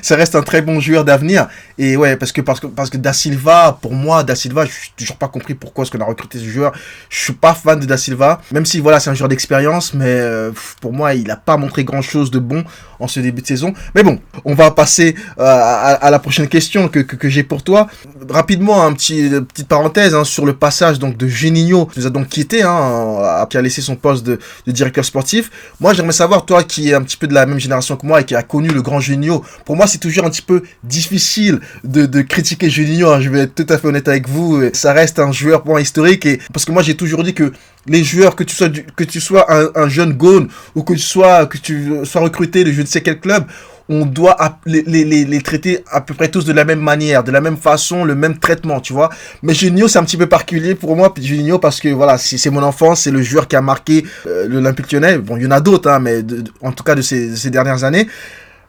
[0.03, 1.49] ça reste un très bon joueur d'avenir.
[1.77, 4.73] Et ouais, parce que, parce que, parce que Da Silva, pour moi, Da Silva, je
[4.73, 6.73] suis toujours pas compris pourquoi est-ce qu'on a recruté ce joueur.
[7.11, 10.07] Je suis pas fan de Da Silva, même si voilà, c'est un joueur d'expérience, mais
[10.07, 10.51] euh,
[10.81, 12.65] pour moi, il a pas montré grand chose de bon
[13.01, 13.75] en ce début de saison.
[13.95, 17.89] Mais bon, on va passer euh, à, la prochaine question que, que, j'ai pour toi.
[18.29, 22.11] Rapidement, un petit petite parenthèse hein, sur le passage donc de Juninho, qui nous a
[22.11, 25.51] donc quitté, hein, qui a laissé son poste de, de directeur sportif.
[25.81, 28.21] Moi, j'aimerais savoir, toi qui es un petit peu de la même génération que moi
[28.21, 31.61] et qui a connu le grand Juninho, pour moi, c'est toujours un petit peu difficile
[31.85, 33.11] de, critiquer Juninho.
[33.11, 33.21] Hein.
[33.21, 34.63] Je vais être tout à fait honnête avec vous.
[34.73, 37.53] Ça reste un joueur pour historique et parce que moi, j'ai toujours dit que
[37.87, 40.99] les joueurs, que tu sois, que tu sois un, un jeune gone ou que tu
[40.99, 43.47] sois, que tu sois recruté de je ne sais quel club,
[43.89, 47.31] on doit les, les, les, traiter à peu près tous de la même manière, de
[47.31, 49.09] la même façon, le même traitement, tu vois.
[49.43, 52.63] Mais Juninho, c'est un petit peu particulier pour moi, Juninho, parce que voilà, c'est mon
[52.63, 55.19] enfance, c'est le joueur qui a marqué euh, l'Olympique lyonnais.
[55.19, 56.23] Bon, il y en a d'autres, hein, mais
[56.63, 58.07] en tout cas de ces, ces dernières années.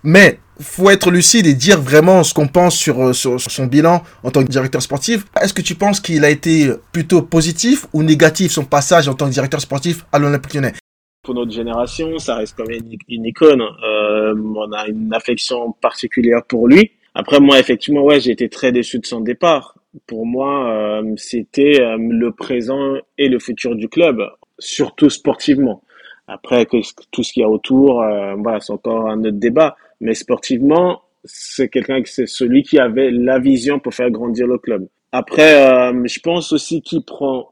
[0.03, 3.65] Mais faut être lucide et dire vraiment ce qu'on pense sur, euh, sur, sur, son
[3.65, 5.25] bilan en tant que directeur sportif.
[5.41, 9.27] Est-ce que tu penses qu'il a été plutôt positif ou négatif son passage en tant
[9.27, 10.73] que directeur sportif à l'Olympique lyonnais?
[11.21, 13.61] Pour notre génération, ça reste comme une, une icône.
[13.61, 16.91] Euh, on a une affection particulière pour lui.
[17.13, 19.75] Après, moi, effectivement, ouais, j'ai été très déçu de son départ.
[20.07, 24.21] Pour moi, euh, c'était euh, le présent et le futur du club,
[24.59, 25.81] surtout sportivement.
[26.27, 26.67] Après,
[27.11, 29.75] tout ce qu'il y a autour, euh, voilà, c'est encore un autre débat.
[29.99, 34.87] Mais sportivement, c'est quelqu'un, c'est celui qui avait la vision pour faire grandir le club.
[35.11, 37.51] Après, euh, je pense aussi qu'il prend,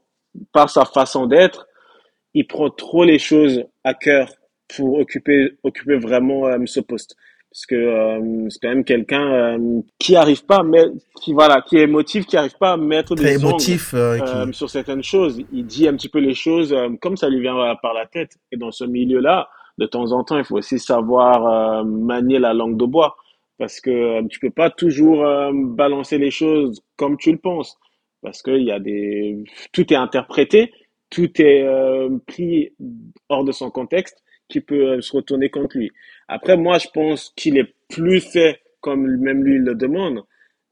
[0.52, 1.67] par sa façon d'être,
[2.34, 4.28] il prend trop les choses à cœur
[4.76, 7.16] pour occuper, occuper vraiment euh, ce poste.
[7.50, 10.84] Parce que euh, c'est quand même quelqu'un euh, qui arrive pas, mais
[11.22, 15.02] qui voilà, qui est émotif, qui arrive pas à mettre des émotif, ongles, sur certaines
[15.02, 15.40] choses.
[15.52, 18.36] Il dit un petit peu les choses comme ça lui vient par la tête.
[18.52, 22.76] Et dans ce milieu-là, de temps en temps, il faut aussi savoir manier la langue
[22.76, 23.16] de bois,
[23.56, 27.78] parce que tu peux pas toujours balancer les choses comme tu le penses,
[28.20, 30.70] parce qu'il y a des, tout est interprété
[31.10, 32.72] tout est euh, pris
[33.28, 35.90] hors de son contexte qui peut euh, se retourner contre lui.
[36.28, 40.24] Après, moi, je pense qu'il est plus fait, comme même lui le demande,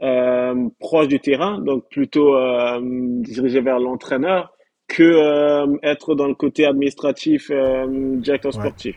[0.03, 4.53] euh, proche du terrain, donc plutôt euh, dirigé vers l'entraîneur,
[4.89, 8.97] que euh, être dans le côté administratif directeur sportif.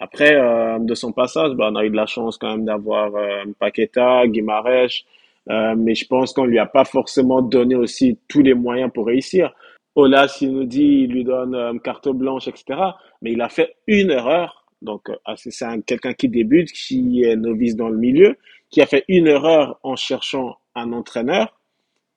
[0.00, 0.36] Après,
[0.80, 3.12] de son passage, bah, on a eu de la chance quand même d'avoir
[3.58, 5.04] Paqueta, Guimarães,
[5.48, 9.54] mais je pense qu'on lui a pas forcément donné aussi tous les moyens pour réussir.
[9.94, 12.80] Ola, s'il nous dit, il lui donne euh, carte blanche, etc.
[13.20, 14.66] Mais il a fait une erreur.
[14.80, 15.52] Donc, euh, ah, c'est
[15.86, 18.36] quelqu'un qui débute, qui est novice dans le milieu,
[18.70, 21.60] qui a fait une erreur en cherchant un entraîneur.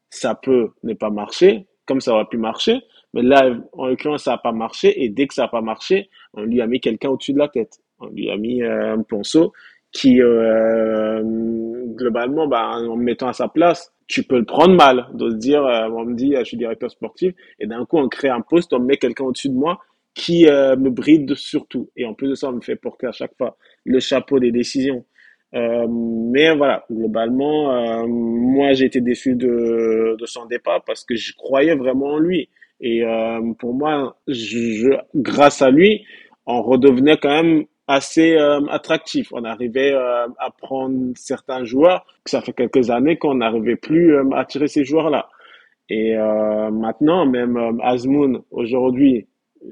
[0.09, 2.81] Ça peut ne pas marcher, comme ça aurait pu marcher.
[3.13, 5.03] Mais là, en l'occurrence, ça n'a pas marché.
[5.03, 7.49] Et dès que ça n'a pas marché, on lui a mis quelqu'un au-dessus de la
[7.49, 7.79] tête.
[7.99, 9.53] On lui a mis euh, un ponceau
[9.95, 10.19] qui,
[11.95, 15.65] globalement, bah, en mettant à sa place, tu peux le prendre mal, de se dire,
[15.65, 18.41] euh, on me dit, euh, je suis directeur sportif, et d'un coup, on crée un
[18.41, 19.79] poste, on met quelqu'un au-dessus de moi
[20.13, 21.89] qui euh, me bride surtout.
[21.95, 24.51] Et en plus de ça, on me fait porter à chaque fois le chapeau des
[24.51, 25.05] décisions.
[25.53, 31.75] mais voilà, globalement, moi, j'ai été déçu de, de son départ parce que je croyais
[31.75, 32.49] vraiment en lui.
[32.81, 33.03] Et
[33.59, 36.05] pour moi, je, grâce à lui,
[36.45, 39.31] on redevenait quand même assez euh, attractif.
[39.31, 44.29] On arrivait euh, à prendre certains joueurs, ça fait quelques années qu'on n'arrivait plus euh,
[44.33, 45.29] à attirer ces joueurs-là.
[45.87, 49.27] Et maintenant, même Azmoun, aujourd'hui,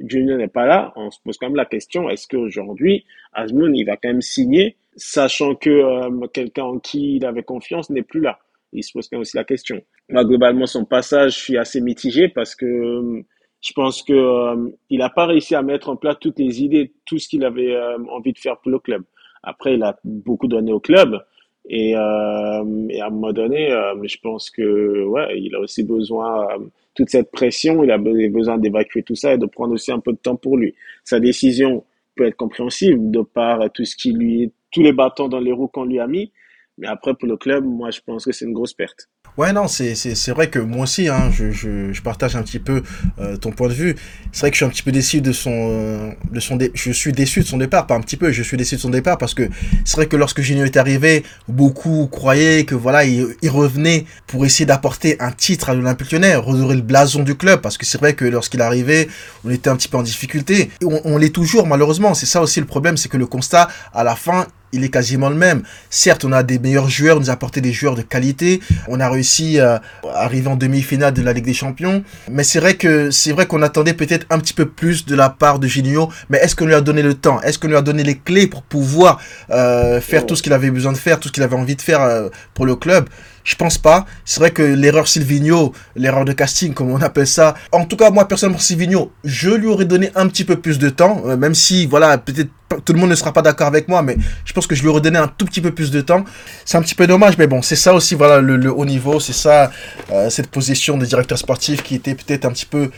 [0.06, 3.84] Junior n'est pas là, on se pose quand même la question, est-ce qu'aujourd'hui, Azmoun, il
[3.84, 8.38] va quand même signer, sachant que quelqu'un en qui il avait confiance n'est plus là?
[8.74, 9.82] Il se pose quand même aussi la question.
[10.10, 13.24] Moi, globalement, son passage, je suis assez mitigé parce que
[13.64, 16.92] je pense que euh, il n'a pas réussi à mettre en place toutes les idées,
[17.06, 19.04] tout ce qu'il avait euh, envie de faire pour le club.
[19.42, 21.24] Après, il a beaucoup donné au club
[21.70, 23.70] et, euh, et à un moment donné,
[24.04, 26.48] je pense que ouais, il a aussi besoin
[26.94, 30.12] toute cette pression, il a besoin d'évacuer tout ça et de prendre aussi un peu
[30.12, 30.76] de temps pour lui.
[31.06, 35.40] Sa décision peut être compréhensible de par tout ce qui lui, tous les bâtons dans
[35.40, 36.34] les roues qu'on lui a mis,
[36.78, 39.10] mais après pour le club, moi je pense que c'est une grosse perte.
[39.36, 42.84] Ouais, non, c'est, vrai que moi aussi, hein, je, je, partage un petit peu
[43.20, 43.96] euh, ton point de vue.
[44.32, 47.14] C'est vrai que je suis un petit peu déçu de son, de son je suis
[47.14, 49.34] déçu de son départ, pas un petit peu, je suis déçu de son départ parce
[49.34, 49.50] que
[49.86, 54.66] c'est vrai que lorsque Gino est arrivé, beaucoup croyaient que voilà, il, revenait pour essayer
[54.66, 58.14] d'apporter un titre à l'Olympique Lyonnais, redorer le blason du club parce que c'est vrai
[58.14, 59.08] que lorsqu'il arrivait,
[59.46, 60.70] on était un petit peu en difficulté.
[60.84, 62.14] On l'est toujours malheureusement.
[62.14, 65.30] C'est ça aussi le problème, c'est que le constat à la fin, il est quasiment
[65.30, 65.64] le même.
[65.90, 68.60] Certes, on a des meilleurs joueurs, on nous a apporté des joueurs de qualité.
[68.88, 69.82] On a réussi à
[70.14, 72.04] arriver en demi-finale de la Ligue des Champions.
[72.30, 75.30] Mais c'est vrai que c'est vrai qu'on attendait peut-être un petit peu plus de la
[75.30, 76.10] part de Gigno.
[76.30, 77.40] Mais est-ce qu'on lui a donné le temps?
[77.42, 80.72] Est-ce qu'on lui a donné les clés pour pouvoir euh, faire tout ce qu'il avait
[80.72, 83.08] besoin de faire, tout ce qu'il avait envie de faire euh, pour le club?
[83.44, 84.06] Je pense pas.
[84.26, 87.56] C'est vrai que l'erreur Silvino, l'erreur de casting, comme on appelle ça.
[87.72, 90.90] En tout cas, moi, personnellement, Silvino, je lui aurais donné un petit peu plus de
[90.90, 92.50] temps, euh, même si, voilà, peut-être
[92.86, 94.90] tout le monde ne sera pas d'accord avec moi, mais je pense que je lui
[94.90, 96.24] aurais donné un tout petit peu plus de temps.
[96.66, 99.34] C'est un petit peu dommage, mais bon, c'est ça aussi, voilà, le, haut niveau, c'est
[99.34, 99.72] ça,
[100.12, 102.90] euh, cette position de directeur sportif qui était peut-être un petit peu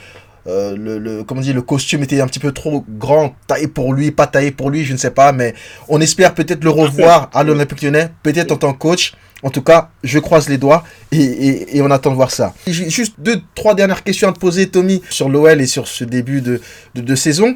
[0.47, 3.93] euh, le, le, comment dire, le costume était un petit peu trop grand, taillé pour
[3.93, 5.55] lui, pas taillé pour lui, je ne sais pas, mais
[5.87, 9.13] on espère peut-être le revoir à l'Olympique Lyonnais, peut-être en tant que coach.
[9.43, 12.53] En tout cas, je croise les doigts et, on attend de voir ça.
[12.67, 16.41] Juste deux, trois dernières questions à te poser, Tommy, sur l'OL et sur ce début
[16.41, 17.55] de, saison.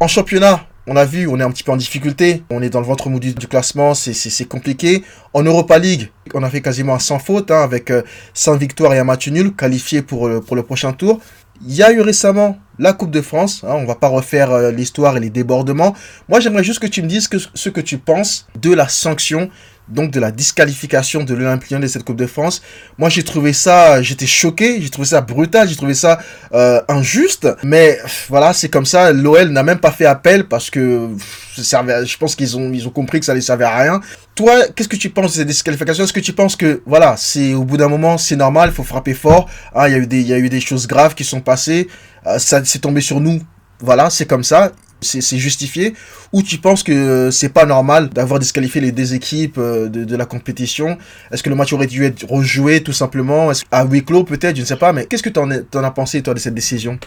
[0.00, 2.42] En championnat, on a vu, on est un petit peu en difficulté.
[2.50, 5.02] On est dans le ventre mou du, classement, c'est compliqué.
[5.32, 7.92] En Europa League, on a fait quasiment un sans faute, hein, avec
[8.34, 11.20] 5 euh, victoires et un match nul, qualifié pour, pour le prochain tour.
[11.64, 13.62] Il y a eu récemment la Coupe de France.
[13.64, 15.94] Hein, on va pas refaire euh, l'histoire et les débordements.
[16.28, 19.48] Moi, j'aimerais juste que tu me dises ce que tu penses de la sanction
[19.88, 22.62] donc de la disqualification de l'Olympique de cette Coupe de France.
[22.98, 26.18] Moi, j'ai trouvé ça, j'étais choqué, j'ai trouvé ça brutal, j'ai trouvé ça
[26.54, 27.48] euh, injuste.
[27.62, 29.12] Mais voilà, c'est comme ça.
[29.12, 31.08] L'OL n'a même pas fait appel parce que
[31.56, 34.00] servait, je pense qu'ils ont, ils ont compris que ça ne servait à rien.
[34.34, 37.54] Toi, qu'est-ce que tu penses de cette disqualification Est-ce que tu penses que voilà, c'est
[37.54, 39.48] au bout d'un moment, c'est normal, il faut frapper fort.
[39.74, 41.88] Ah, il y a eu des, y a eu des choses graves qui sont passées.
[42.26, 43.40] Euh, ça s'est tombé sur nous.
[43.80, 45.94] Voilà, c'est comme ça c'est justifié
[46.32, 50.26] ou tu penses que c'est pas normal d'avoir disqualifié les deux équipes euh, de, la
[50.26, 50.96] compétition?
[51.30, 53.50] Est-ce que le match aurait dû être rejoué tout simplement?
[53.70, 56.22] À huis clos peut-être, je ne sais pas, mais qu'est-ce que tu en, as pensé
[56.22, 56.98] toi de cette décision?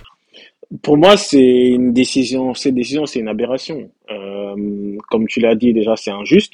[0.81, 2.53] Pour moi, c'est une décision.
[2.53, 3.89] Cette décision, c'est une aberration.
[4.12, 6.53] Euh, comme tu l'as dit déjà, c'est injuste.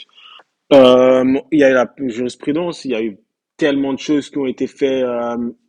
[0.73, 3.17] Euh, il y a eu la jurisprudence, il y a eu
[3.57, 5.05] tellement de choses qui ont été faites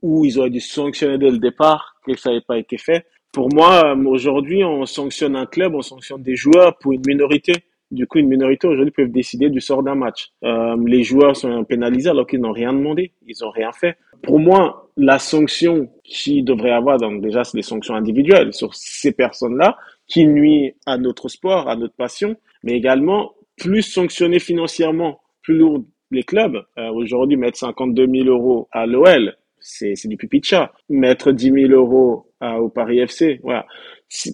[0.00, 3.04] où ils auraient dû sanctionner dès le départ que ça n'avait pas été fait.
[3.32, 7.54] Pour moi, euh, aujourd'hui, on sanctionne un club, on sanctionne des joueurs pour une minorité.
[7.90, 10.32] Du coup, une minorité aujourd'hui peuvent décider du sort d'un match.
[10.44, 13.96] Euh, les joueurs sont pénalisés alors qu'ils n'ont rien demandé, ils n'ont rien fait.
[14.22, 19.12] Pour moi, la sanction qui devrait avoir, donc déjà, c'est des sanctions individuelles sur ces
[19.12, 25.56] personnes-là qui nuisent à notre sport, à notre passion, mais également plus sanctionner financièrement, plus
[25.56, 26.62] lourd les clubs.
[26.78, 30.72] Euh, aujourd'hui, mettre 52 000 euros à l'OL, c'est du pipi chat.
[30.88, 33.66] Mettre 10 000 euros au Paris FC, voilà.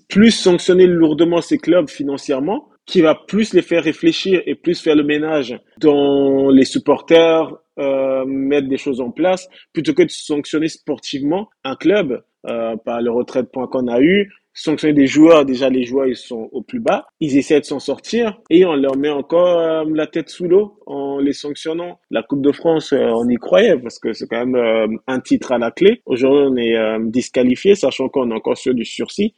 [0.08, 4.96] Plus sanctionner lourdement ces clubs financièrement, qui va plus les faire réfléchir et plus faire
[4.96, 10.68] le ménage dans les supporters, euh, mettre des choses en place, plutôt que de sanctionner
[10.68, 15.44] sportivement un club euh, par le retrait de points qu'on a eu, sanctionner des joueurs,
[15.44, 18.74] déjà les joueurs ils sont au plus bas, ils essaient de s'en sortir et on
[18.74, 22.00] leur met encore euh, la tête sous l'eau en les sanctionnant.
[22.10, 25.20] La Coupe de France, euh, on y croyait parce que c'est quand même euh, un
[25.20, 26.02] titre à la clé.
[26.06, 29.34] Aujourd'hui, on est disqualifié, sachant qu'on est encore sur du sursis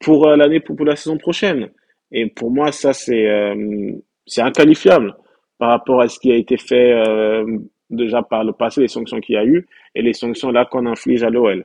[0.00, 1.70] pour l'année pour, pour, la saison prochaine.
[2.12, 3.26] Et pour moi, ça c'est
[4.26, 5.16] c'est inqualifiable
[5.58, 6.94] par rapport à ce qui a été fait
[7.90, 10.86] déjà par le passé, les sanctions qu'il y a eu et les sanctions là qu'on
[10.86, 11.64] inflige à l'OL.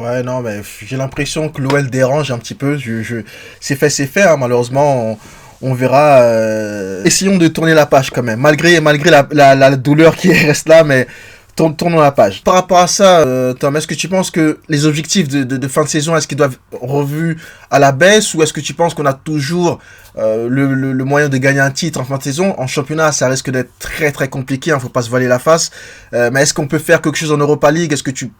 [0.00, 2.78] Ouais, non, mais j'ai l'impression que l'OL dérange un petit peu.
[2.78, 3.16] Je, je...
[3.60, 4.22] C'est fait, c'est fait.
[4.22, 4.38] Hein.
[4.38, 5.18] Malheureusement,
[5.60, 6.22] on, verra.
[6.22, 7.04] Euh...
[7.04, 8.40] Essayons de tourner la page quand même.
[8.40, 11.06] Malgré, malgré la, la, douleur qui reste là, mais
[11.54, 12.42] tournons la page.
[12.42, 15.84] Par rapport à ça, euh, Tom, est-ce que tu penses que les objectifs de, fin
[15.84, 17.36] de saison, est-ce qu'ils doivent revus
[17.70, 19.80] à la baisse ou est-ce que tu penses qu'on a toujours
[20.16, 22.54] euh, le, moyen de gagner un titre en fin de saison?
[22.56, 25.70] En championnat, ça risque d'être très très compliqué, hein, faut pas se voiler la face.
[26.12, 27.92] Mais est-ce qu'on peut faire quelque chose en Europa League?
[27.92, 28.30] Est-ce que tu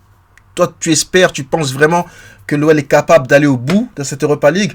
[0.55, 2.07] toi, tu espères, tu penses vraiment
[2.47, 4.73] que l'OL est capable d'aller au bout de cette Europa League?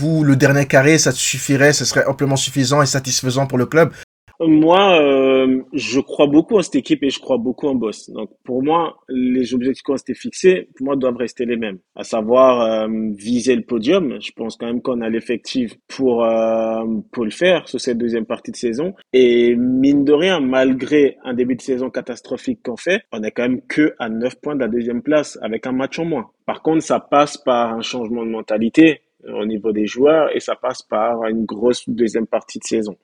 [0.00, 3.92] Ou le dernier carré, ça suffirait, ce serait amplement suffisant et satisfaisant pour le club
[4.40, 8.10] moi, euh, je crois beaucoup en cette équipe et je crois beaucoup en Boss.
[8.10, 11.78] Donc, pour moi, les objectifs qu'on s'était fixés, pour moi, doivent rester les mêmes.
[11.94, 14.18] À savoir euh, viser le podium.
[14.20, 18.26] Je pense quand même qu'on a l'effectif pour euh, pour le faire sur cette deuxième
[18.26, 18.94] partie de saison.
[19.12, 23.42] Et mine de rien, malgré un début de saison catastrophique qu'on fait, on est quand
[23.48, 26.30] même que à 9 points de la deuxième place avec un match en moins.
[26.44, 30.54] Par contre, ça passe par un changement de mentalité au niveau des joueurs et ça
[30.54, 32.96] passe par une grosse deuxième partie de saison.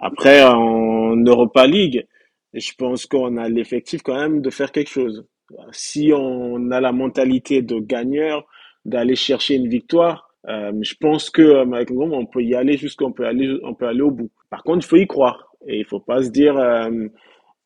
[0.00, 2.06] Après, en Europa League,
[2.54, 5.26] je pense qu'on a l'effectif quand même de faire quelque chose.
[5.72, 8.46] Si on a la mentalité de gagneur,
[8.84, 13.12] d'aller chercher une victoire, euh, je pense que euh, avec on peut y aller jusqu'on
[13.12, 14.30] peut aller, on peut aller au bout.
[14.48, 17.08] Par contre, il faut y croire et il faut pas se dire euh,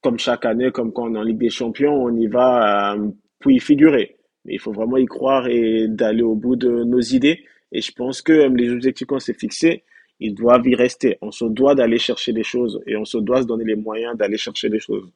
[0.00, 3.08] comme chaque année, comme quand on est en Ligue des Champions, on y va euh,
[3.40, 4.16] pour y figurer.
[4.44, 7.44] Mais il faut vraiment y croire et d'aller au bout de nos idées.
[7.72, 9.84] Et je pense que euh, les objectifs qu'on s'est fixés,
[10.20, 11.18] ils doivent y rester.
[11.22, 14.16] On se doit d'aller chercher des choses et on se doit se donner les moyens
[14.16, 15.08] d'aller chercher des choses.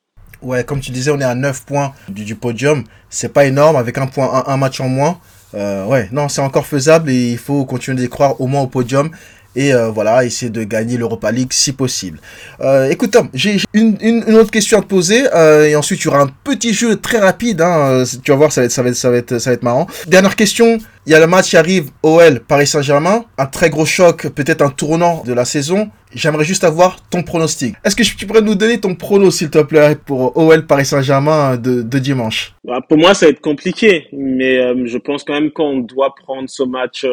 [0.43, 2.85] Ouais, comme tu disais, on est à 9 points du, du podium.
[3.09, 5.19] C'est pas énorme avec un point, un, un match en moins.
[5.55, 8.67] Euh, ouais, non, c'est encore faisable et il faut continuer d'y croire au moins au
[8.67, 9.11] podium
[9.59, 12.21] et euh, voilà, essayer de gagner l'Europa League si possible.
[12.61, 16.23] Euh, écoute Tom, j'ai une, autre question à te poser euh, et ensuite tu auras
[16.23, 17.61] un petit jeu très rapide.
[17.61, 19.89] Hein, tu vas voir, ça va être, ça va être, ça va être, marrant.
[20.07, 20.79] Dernière question.
[21.07, 24.63] Il y a le match qui arrive OL Paris Saint-Germain, un très gros choc, peut-être
[24.63, 25.91] un tournant de la saison.
[26.15, 27.75] J'aimerais juste avoir ton pronostic.
[27.85, 31.57] Est-ce que tu pourrais nous donner ton prono, s'il te plaît, pour OL Paris Saint-Germain
[31.57, 32.55] de, dimanche?
[32.63, 36.49] Bah, Pour moi, ça va être compliqué, mais je pense quand même qu'on doit prendre
[36.49, 37.07] ce match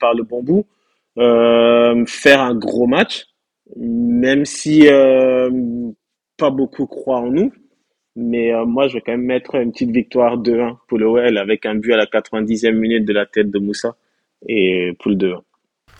[0.00, 0.66] par le bon bout
[1.16, 3.26] faire un gros match,
[3.76, 5.50] même si euh,
[6.36, 7.52] pas beaucoup croient en nous.
[8.16, 11.66] Mais euh, moi, je vais quand même mettre une petite victoire 2-1 pour l'OL avec
[11.66, 13.96] un but à la 90e minute de la tête de Moussa
[14.48, 15.40] et pour le 2-1.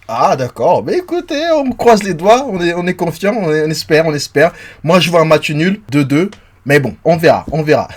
[0.06, 4.12] Ah d'accord, mais écoutez, on croise les doigts, on est, on confiant, on espère, on
[4.12, 4.52] espère.
[4.82, 6.30] Moi je vois un match nul, 2-2.
[6.66, 7.88] Mais bon, on verra, on verra.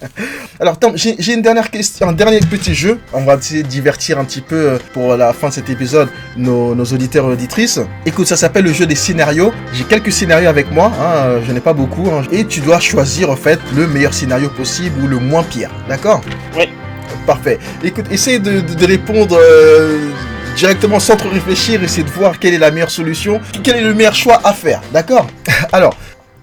[0.60, 2.98] Alors, j'ai une dernière question, un dernier petit jeu.
[3.12, 6.08] On va essayer de divertir un petit peu euh, pour la fin de cet épisode
[6.36, 7.78] nos, nos auditeurs et auditrices.
[8.06, 9.52] Écoute, ça s'appelle le jeu des scénarios.
[9.72, 12.10] J'ai quelques scénarios avec moi, hein, je n'ai pas beaucoup.
[12.10, 15.70] Hein, et tu dois choisir en fait le meilleur scénario possible ou le moins pire.
[15.88, 16.20] D'accord?
[16.56, 16.68] Oui.
[17.24, 17.60] Parfait.
[17.84, 19.38] Écoute, essaye de, de, de répondre.
[19.40, 20.10] Euh
[20.56, 23.94] directement sans trop réfléchir, essayer de voir quelle est la meilleure solution, quel est le
[23.94, 25.28] meilleur choix à faire, d'accord?
[25.72, 25.94] Alors,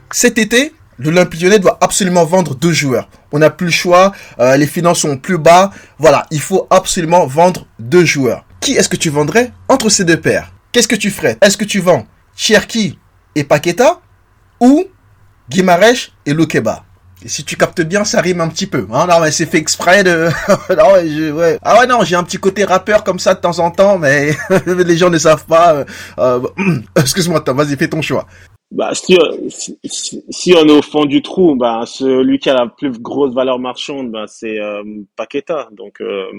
[0.10, 3.10] cet été, l'Olympique lyonnais doit absolument vendre deux joueurs.
[3.32, 5.72] On n'a plus le choix, euh, les finances sont plus bas.
[6.00, 8.46] Voilà, il faut absolument vendre deux joueurs.
[8.62, 10.52] Qui est-ce que tu vendrais entre ces deux paires?
[10.72, 11.38] Qu'est-ce que tu ferais?
[11.42, 12.06] Est-ce que tu vends
[12.36, 12.98] Cherki
[13.36, 14.02] et Paqueta
[14.60, 14.86] ou
[15.50, 16.84] Guimarèche et Lokeba
[17.28, 18.88] si tu captes bien, ça rime un petit peu.
[18.94, 20.04] Hein non, mais c'est fait exprès.
[21.64, 24.36] Ah ouais, non, j'ai un petit côté rappeur comme ça de temps en temps, mais
[24.66, 25.86] les gens ne savent pas.
[26.20, 26.42] Euh...
[26.96, 28.28] Excuse-moi, Tom, vas-y, fais ton choix.
[28.72, 29.18] Bah, si,
[29.84, 33.34] si, si, on est au fond du trou, bah, celui qui a la plus grosse
[33.34, 34.84] valeur marchande, bah, c'est euh,
[35.16, 35.70] Paqueta.
[35.72, 36.32] Donc, euh,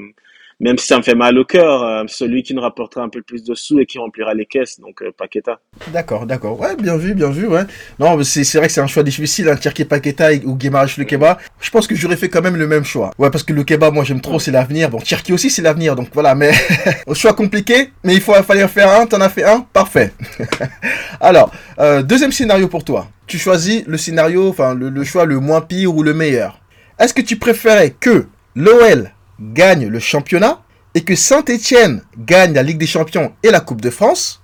[0.58, 3.20] même si ça me fait mal au cœur, euh, celui qui nous rapportera un peu
[3.20, 5.60] plus de sous et qui remplira les caisses, donc euh, Paqueta.
[5.92, 6.58] D'accord, d'accord.
[6.58, 7.64] Ouais, bien vu, bien vu, ouais.
[7.98, 11.38] Non, c'est vrai que c'est un choix difficile, hein, Tirki Paqueta ou Guimaraes Keba.
[11.60, 13.10] Je pense que j'aurais fait quand même le même choix.
[13.18, 14.88] Ouais, parce que le Keba, moi j'aime trop, c'est l'avenir.
[14.88, 16.52] Bon, Tirki aussi, c'est l'avenir, donc voilà, mais
[17.14, 20.12] choix compliqué, mais il faut fallait en faire un, t'en as fait un, parfait.
[21.20, 23.08] Alors, euh, deuxième scénario pour toi.
[23.26, 26.60] Tu choisis le scénario, enfin le, le choix le moins pire ou le meilleur.
[26.98, 30.62] Est-ce que tu préférais que l'OL gagne le championnat
[30.94, 34.42] et que Saint-Etienne gagne la Ligue des Champions et la Coupe de France.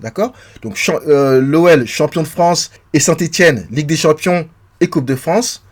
[0.00, 0.32] D'accord?
[0.62, 4.48] Donc euh, l'OL champion de France et Saint-Etienne Ligue des Champions
[4.80, 5.64] et Coupe de France.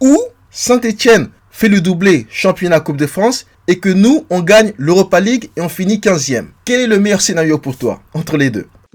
[0.00, 0.18] Ou
[0.50, 5.50] Saint-Etienne fait le doublé championnat Coupe de France et que nous, on gagne l'Europa League
[5.56, 6.48] et on finit 15e.
[6.64, 8.66] Quel est le meilleur scénario pour toi entre les deux?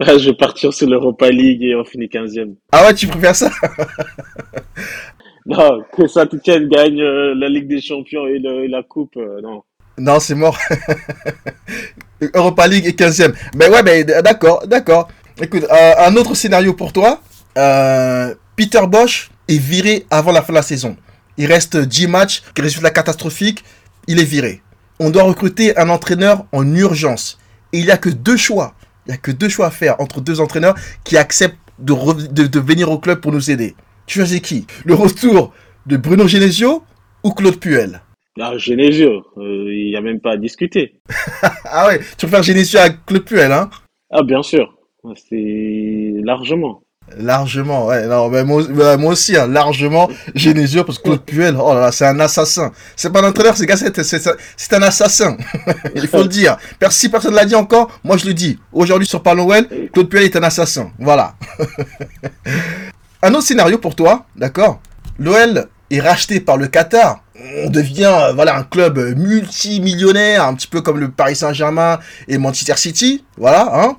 [0.00, 2.54] Je vais partir sur l'Europa League et on finit 15e.
[2.72, 3.50] Ah ouais, tu préfères ça?
[5.48, 9.62] Non, que Saint-Etienne gagne euh, la Ligue des Champions et, la Coupe, euh, non.
[9.96, 10.58] Non, c'est mort.
[12.34, 13.32] Europa League et 15e.
[13.56, 15.08] Mais ouais, mais d'accord, d'accord.
[15.40, 17.22] Écoute, euh, un autre scénario pour toi.
[18.56, 20.96] Peter Bosch est viré avant la fin de la saison.
[21.38, 23.64] Il reste 10 matchs, résultat catastrophique,
[24.06, 24.60] il est viré.
[25.00, 27.38] On doit recruter un entraîneur en urgence.
[27.72, 28.74] Et il n'y a que deux choix.
[29.06, 32.90] Il n'y a que deux choix à faire entre deux entraîneurs qui acceptent de venir
[32.90, 33.74] au club pour nous aider.
[34.08, 35.52] Tu choisis qui Le retour
[35.84, 36.82] de Bruno Genesio
[37.22, 38.00] ou Claude Puel?
[38.40, 41.02] Ah, Genesio, il n'y a même pas à discuter.
[41.64, 43.68] ah ouais, tu préfères Genesio à Claude Puel, hein?
[44.10, 44.74] Ah, bien sûr.
[45.28, 46.80] C'est largement.
[47.18, 48.06] Largement, ouais.
[48.06, 51.92] Non, mais moi, moi aussi, hein, largement, Genesio, parce que Claude Puel, oh là là,
[51.92, 52.72] c'est un assassin.
[52.96, 53.66] C'est pas un entraîneur, c'est
[54.56, 55.36] c'est un assassin.
[55.94, 56.56] Il faut le dire.
[56.88, 58.58] Si personne l'a dit encore, moi je le dis.
[58.72, 59.48] Aujourd'hui sur Parlons
[59.92, 60.92] Claude Puel est un assassin.
[60.98, 61.34] Voilà.
[63.22, 64.80] Un autre scénario pour toi, d'accord
[65.18, 67.24] L'OL est racheté par le Qatar.
[67.64, 72.76] On devient voilà un club multimillionnaire, un petit peu comme le Paris Saint-Germain et Manchester
[72.76, 73.70] City, voilà.
[73.74, 73.96] Hein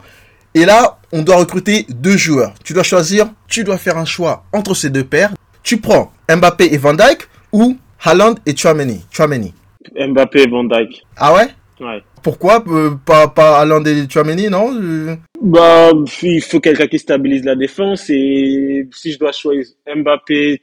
[0.54, 2.54] et là, on doit recruter deux joueurs.
[2.64, 5.32] Tu dois choisir, tu dois faire un choix entre ces deux paires.
[5.64, 9.06] Tu prends Mbappé et Van Dijk ou Haaland et Chouameni.
[9.12, 9.54] Chouameni.
[9.96, 11.04] Mbappé et Van Dijk.
[11.18, 11.50] Ah ouais
[11.82, 12.04] Ouais.
[12.22, 17.56] Pourquoi euh, pas, pas Haaland et Chouameni, non Bah, il faut quelqu'un qui stabilise la
[17.56, 20.62] défense et si je dois choisir Mbappé,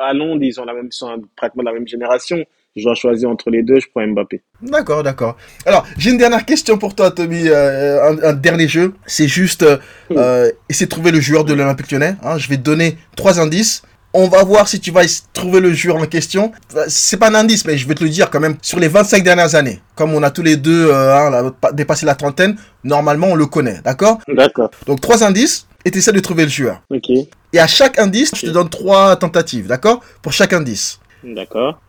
[0.00, 2.44] à Londres, ils ont la même, sont pratiquement la même génération.
[2.76, 4.42] Je dois choisir entre les deux, je prends Mbappé.
[4.60, 5.36] D'accord, d'accord.
[5.64, 7.48] Alors, j'ai une dernière question pour toi, Tommy.
[7.48, 8.92] un, dernier jeu.
[9.06, 9.64] C'est juste
[10.10, 12.16] euh, essayer de trouver le joueur de l'Olympique lyonnais.
[12.22, 12.38] Hein.
[12.38, 13.82] Je vais te donner trois indices.
[14.20, 15.02] On va voir si tu vas
[15.32, 16.50] trouver le joueur en question.
[16.88, 18.56] C'est pas un indice, mais je vais te le dire quand même.
[18.62, 22.16] Sur les 25 dernières années, comme on a tous les deux euh, hein, dépassé la
[22.16, 24.18] trentaine, normalement on le connaît, d'accord?
[24.26, 24.72] D'accord.
[24.88, 26.82] Donc trois indices et tu essaies de trouver le joueur.
[26.90, 27.10] Ok.
[27.52, 30.00] Et à chaque indice, je te donne trois tentatives, d'accord?
[30.20, 30.98] Pour chaque indice.
[31.22, 31.80] D'accord.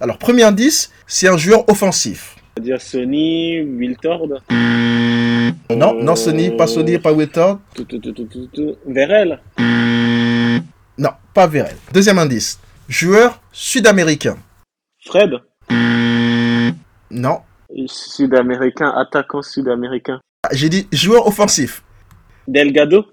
[0.00, 2.34] Alors premier indice, c'est un joueur offensif.
[2.56, 4.26] On va dire Sony, Wiltord.
[5.70, 7.60] Non, non Sony, pas Sony, pas Wiltord.
[8.84, 9.38] Verel.
[9.60, 9.87] Non,
[11.38, 11.76] pas Vérel.
[11.92, 12.58] Deuxième indice.
[12.88, 14.36] Joueur sud-américain.
[15.06, 15.34] Fred?
[17.12, 17.42] Non.
[17.86, 20.18] Sud-américain, attaquant sud-américain.
[20.42, 21.84] Ah, j'ai dit joueur offensif.
[22.48, 23.04] Delgado?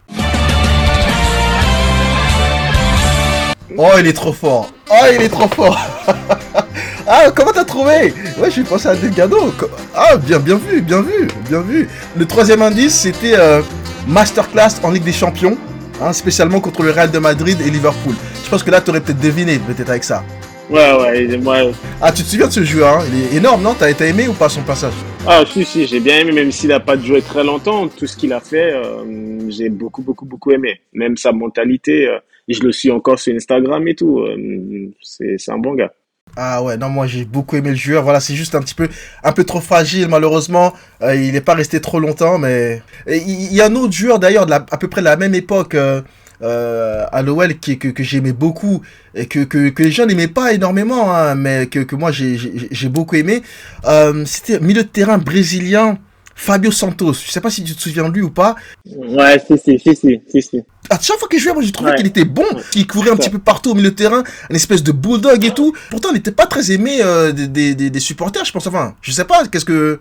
[3.78, 4.72] Oh, il est trop fort.
[4.90, 5.80] Oh, il est trop fort.
[7.08, 8.12] ah, comment t'as trouvé?
[8.40, 9.54] Ouais, j'ai pensé à Delgado.
[9.94, 11.88] Ah, bien, bien vu, bien vu, bien vu.
[12.18, 13.62] Le troisième indice, c'était euh,
[14.08, 15.60] Masterclass en Ligue des Champions.
[16.02, 18.16] Hein, spécialement contre le Real de Madrid et Liverpool.
[18.44, 20.24] Je pense que là, tu aurais peut-être deviné, peut-être avec ça.
[20.70, 21.58] Ouais, ouais, moi.
[22.02, 23.06] Ah, tu te souviens de ce joueur hein?
[23.08, 23.76] Il est énorme, non?
[23.78, 24.94] T'as été aimé ou pas son passage?
[25.28, 27.88] Ah, si, si, j'ai bien aimé, même s'il n'a pas joué très longtemps.
[27.88, 30.82] Tout ce qu'il a fait, euh, j'ai beaucoup, beaucoup, beaucoup aimé.
[30.94, 32.18] Même sa mentalité, euh,
[32.50, 34.20] je le suis encore sur Instagram et tout.
[34.20, 35.94] Euh, c'est un bon gars.
[36.38, 38.04] Ah ouais, non, moi j'ai beaucoup aimé le joueur.
[38.04, 38.90] Voilà, c'est juste un petit peu,
[39.24, 40.74] un peu trop fragile, malheureusement.
[41.02, 42.82] Euh, il n'est pas resté trop longtemps, mais.
[43.08, 45.76] il y a un autre joueur d'ailleurs, à peu près de la même époque.
[45.76, 46.02] Euh,
[46.42, 48.82] euh, à l'OL que, que, j'aimais beaucoup
[49.16, 52.90] et que, que, que les gens n'aimaient pas énormément, hein, mais que, que moi j'ai
[52.90, 53.42] beaucoup aimé.
[54.26, 55.98] C'était milieu de terrain brésilien
[56.36, 57.14] Fabio Santos.
[57.14, 58.56] Je sais pas si tu te souviens de lui ou pas.
[58.86, 59.96] Ouais, si, si, si,
[60.28, 60.64] si, si.
[60.90, 63.30] À chaque fois qu'il jouait, moi j'ai trouvé qu'il était bon, qu'il courait un petit
[63.30, 65.74] peu partout au milieu de terrain, une espèce de bulldog et tout.
[65.90, 68.68] Pourtant, il n'était pas très aimé euh, des, des, des, supporters, je pense.
[68.68, 70.00] Enfin, je sais pas, qu'est-ce que.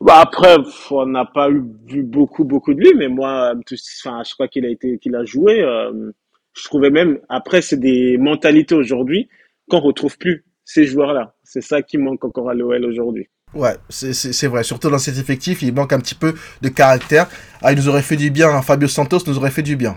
[0.00, 0.56] Bah après,
[0.90, 4.64] on n'a pas eu, vu beaucoup, beaucoup de lui, mais moi, enfin, je crois qu'il
[4.64, 5.62] a été, qu'il a joué.
[5.62, 6.10] Euh,
[6.54, 9.28] je trouvais même, après, c'est des mentalités aujourd'hui
[9.70, 11.34] qu'on retrouve plus ces joueurs-là.
[11.44, 13.28] C'est ça qui manque encore à l'OL aujourd'hui.
[13.52, 14.62] Ouais, c'est vrai.
[14.62, 17.26] Surtout dans cet effectif, il manque un petit peu de caractère.
[17.62, 18.48] Ah, il nous aurait fait du bien.
[18.48, 18.62] Hein.
[18.62, 19.96] Fabio Santos nous aurait fait du bien.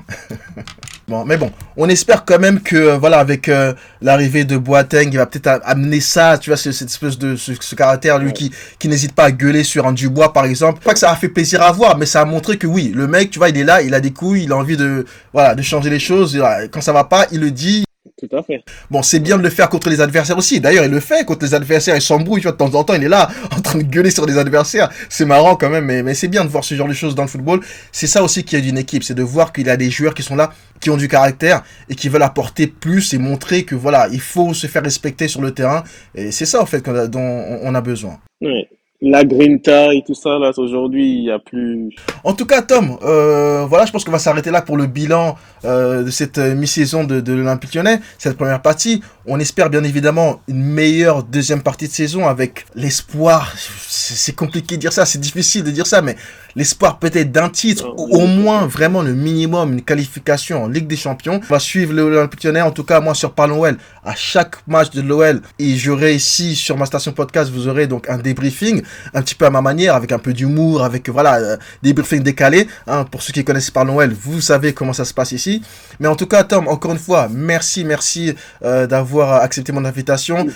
[1.07, 5.09] bon, mais bon, on espère quand même que, euh, voilà, avec euh, l'arrivée de Boateng,
[5.11, 8.87] il va peut-être amener ça, tu vois, cette espèce de ce, caractère, lui qui, qui
[8.87, 10.81] n'hésite pas à gueuler sur un Dubois, par exemple.
[10.83, 13.07] Pas que ça a fait plaisir à voir, mais ça a montré que oui, le
[13.07, 15.53] mec, tu vois, il est là, il a des couilles, il a envie de, voilà,
[15.53, 16.41] de changer les choses.
[16.71, 17.85] Quand ça va pas, il le dit.
[18.23, 18.63] Tout à fait.
[18.89, 20.61] Bon, c'est bien de le faire contre les adversaires aussi.
[20.61, 21.95] D'ailleurs, il le fait contre les adversaires.
[21.95, 24.11] Il s'embrouille, tu vois, de temps en temps, il est là, en train de gueuler
[24.11, 24.89] sur les adversaires.
[25.09, 27.23] C'est marrant quand même, mais, mais c'est bien de voir ce genre de choses dans
[27.23, 27.59] le football.
[27.91, 30.13] C'est ça aussi qui est d'une équipe, c'est de voir qu'il y a des joueurs
[30.13, 33.75] qui sont là, qui ont du caractère et qui veulent apporter plus et montrer que
[33.75, 35.83] voilà, il faut se faire respecter sur le terrain.
[36.15, 38.19] Et c'est ça, en fait, dont on a besoin.
[38.39, 38.67] Oui
[39.03, 41.89] la grinta et tout ça, là, aujourd'hui, il n'y a plus.
[42.23, 45.35] En tout cas, Tom, euh, voilà, je pense qu'on va s'arrêter là pour le bilan
[45.65, 49.01] euh, de cette euh, mi-saison de, de l'Olympique lyonnais, cette première partie.
[49.25, 53.53] On espère bien évidemment une meilleure deuxième partie de saison avec l'espoir.
[53.57, 56.15] C'est compliqué de dire ça, c'est difficile de dire ça, mais
[56.55, 60.95] l'espoir peut-être d'un titre, ou au moins vraiment le minimum, une qualification en Ligue des
[60.95, 61.39] Champions.
[61.43, 64.91] On va suivre l'Olympique lyonnais, en tout cas moi sur Parlons OL, à chaque match
[64.91, 68.81] de l'OL, et j'aurai ici sur ma station podcast, vous aurez donc un débriefing,
[69.13, 72.23] un petit peu à ma manière, avec un peu d'humour, avec voilà, euh, des briefings
[72.23, 72.67] décalés.
[72.87, 75.61] Hein, pour ceux qui connaissent Parlons OL, vous savez comment ça se passe ici.
[75.99, 78.33] Mais en tout cas, Tom, encore une fois, merci, merci
[78.63, 80.47] euh, d'avoir accepté mon invitation.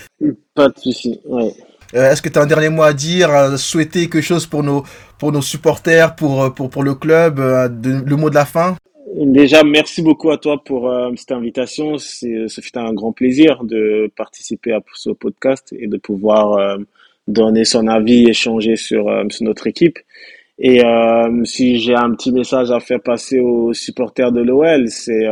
[0.56, 1.54] Pas de souci, ouais.
[1.96, 4.84] Euh, est-ce que tu as un dernier mot à dire, souhaiter quelque chose pour nos,
[5.20, 8.76] pour nos supporters, pour, euh, pour, pour le club, euh, le mot de la fin?
[9.16, 11.98] Déjà, merci beaucoup à toi pour cette invitation.
[11.98, 16.78] Ce fut un grand plaisir de participer à ce podcast et de pouvoir
[17.28, 19.98] donner son avis, échanger sur, sur notre équipe.
[20.60, 20.84] Et
[21.46, 25.26] si j'ai un petit message à faire passer aux supporters de l'OL, c'est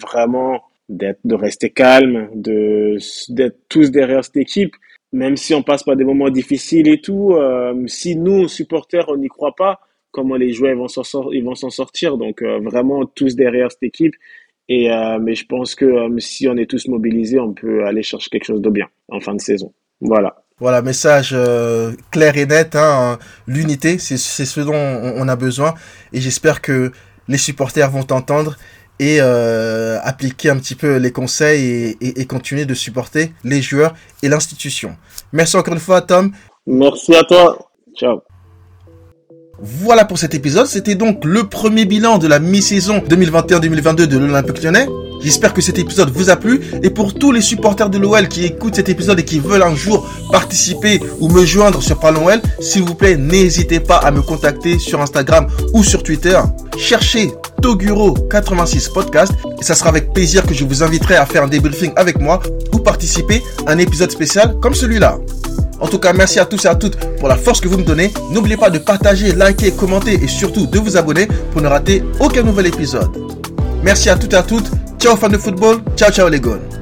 [0.00, 2.96] vraiment d'être, de rester calme, de
[3.28, 4.74] d'être tous derrière cette équipe
[5.12, 9.16] même si on passe par des moments difficiles et tout, euh, si nous, supporters, on
[9.16, 9.80] n'y croit pas,
[10.10, 12.16] comment les joueurs vont s'en sortir?
[12.16, 14.14] Donc euh, vraiment tous derrière cette équipe.
[14.68, 18.30] Et euh, mais je pense que si on est tous mobilisés, on peut aller chercher
[18.30, 19.72] quelque chose de bien en fin de saison.
[20.00, 20.44] Voilà.
[20.58, 21.34] Voilà, message
[22.10, 22.76] clair et net.
[22.76, 25.74] Hein, L'unité, c'est ce dont on a besoin.
[26.12, 26.92] Et j'espère que
[27.28, 28.56] les supporters vont entendre
[29.00, 34.28] et euh, appliquer un petit peu les conseils et, continuer de supporter les joueurs et
[34.28, 34.94] l'institution.
[35.32, 36.32] Merci encore une fois, Tom.
[36.66, 37.70] Merci à toi.
[37.96, 38.20] Ciao.
[39.62, 40.66] Voilà pour cet épisode.
[40.66, 44.86] C'était donc le premier bilan de la mi-saison 2021-2022 de l'Olympique lyonnais.
[45.22, 48.46] J'espère que cet épisode vous a plu et pour tous les supporters de l'OL qui
[48.46, 52.40] écoutent cet épisode et qui veulent un jour participer ou me joindre sur Parlons OL,
[52.58, 56.40] s'il vous plaît, n'hésitez pas à me contacter sur Instagram ou sur Twitter.
[56.78, 57.30] Cherchez
[57.60, 61.92] Toguro86 Podcast et ça sera avec plaisir que je vous inviterai à faire un débriefing
[61.96, 62.40] avec moi
[62.72, 65.18] ou participer à un épisode spécial comme celui-là.
[65.80, 67.84] En tout cas, merci à tous et à toutes pour la force que vous me
[67.84, 68.12] donnez.
[68.30, 72.42] N'oubliez pas de partager, liker, commenter et surtout de vous abonner pour ne rater aucun
[72.42, 73.10] nouvel épisode.
[73.82, 74.70] Merci à toutes et à toutes.
[74.98, 75.78] Ciao fans de football.
[75.96, 76.79] Ciao ciao les gars.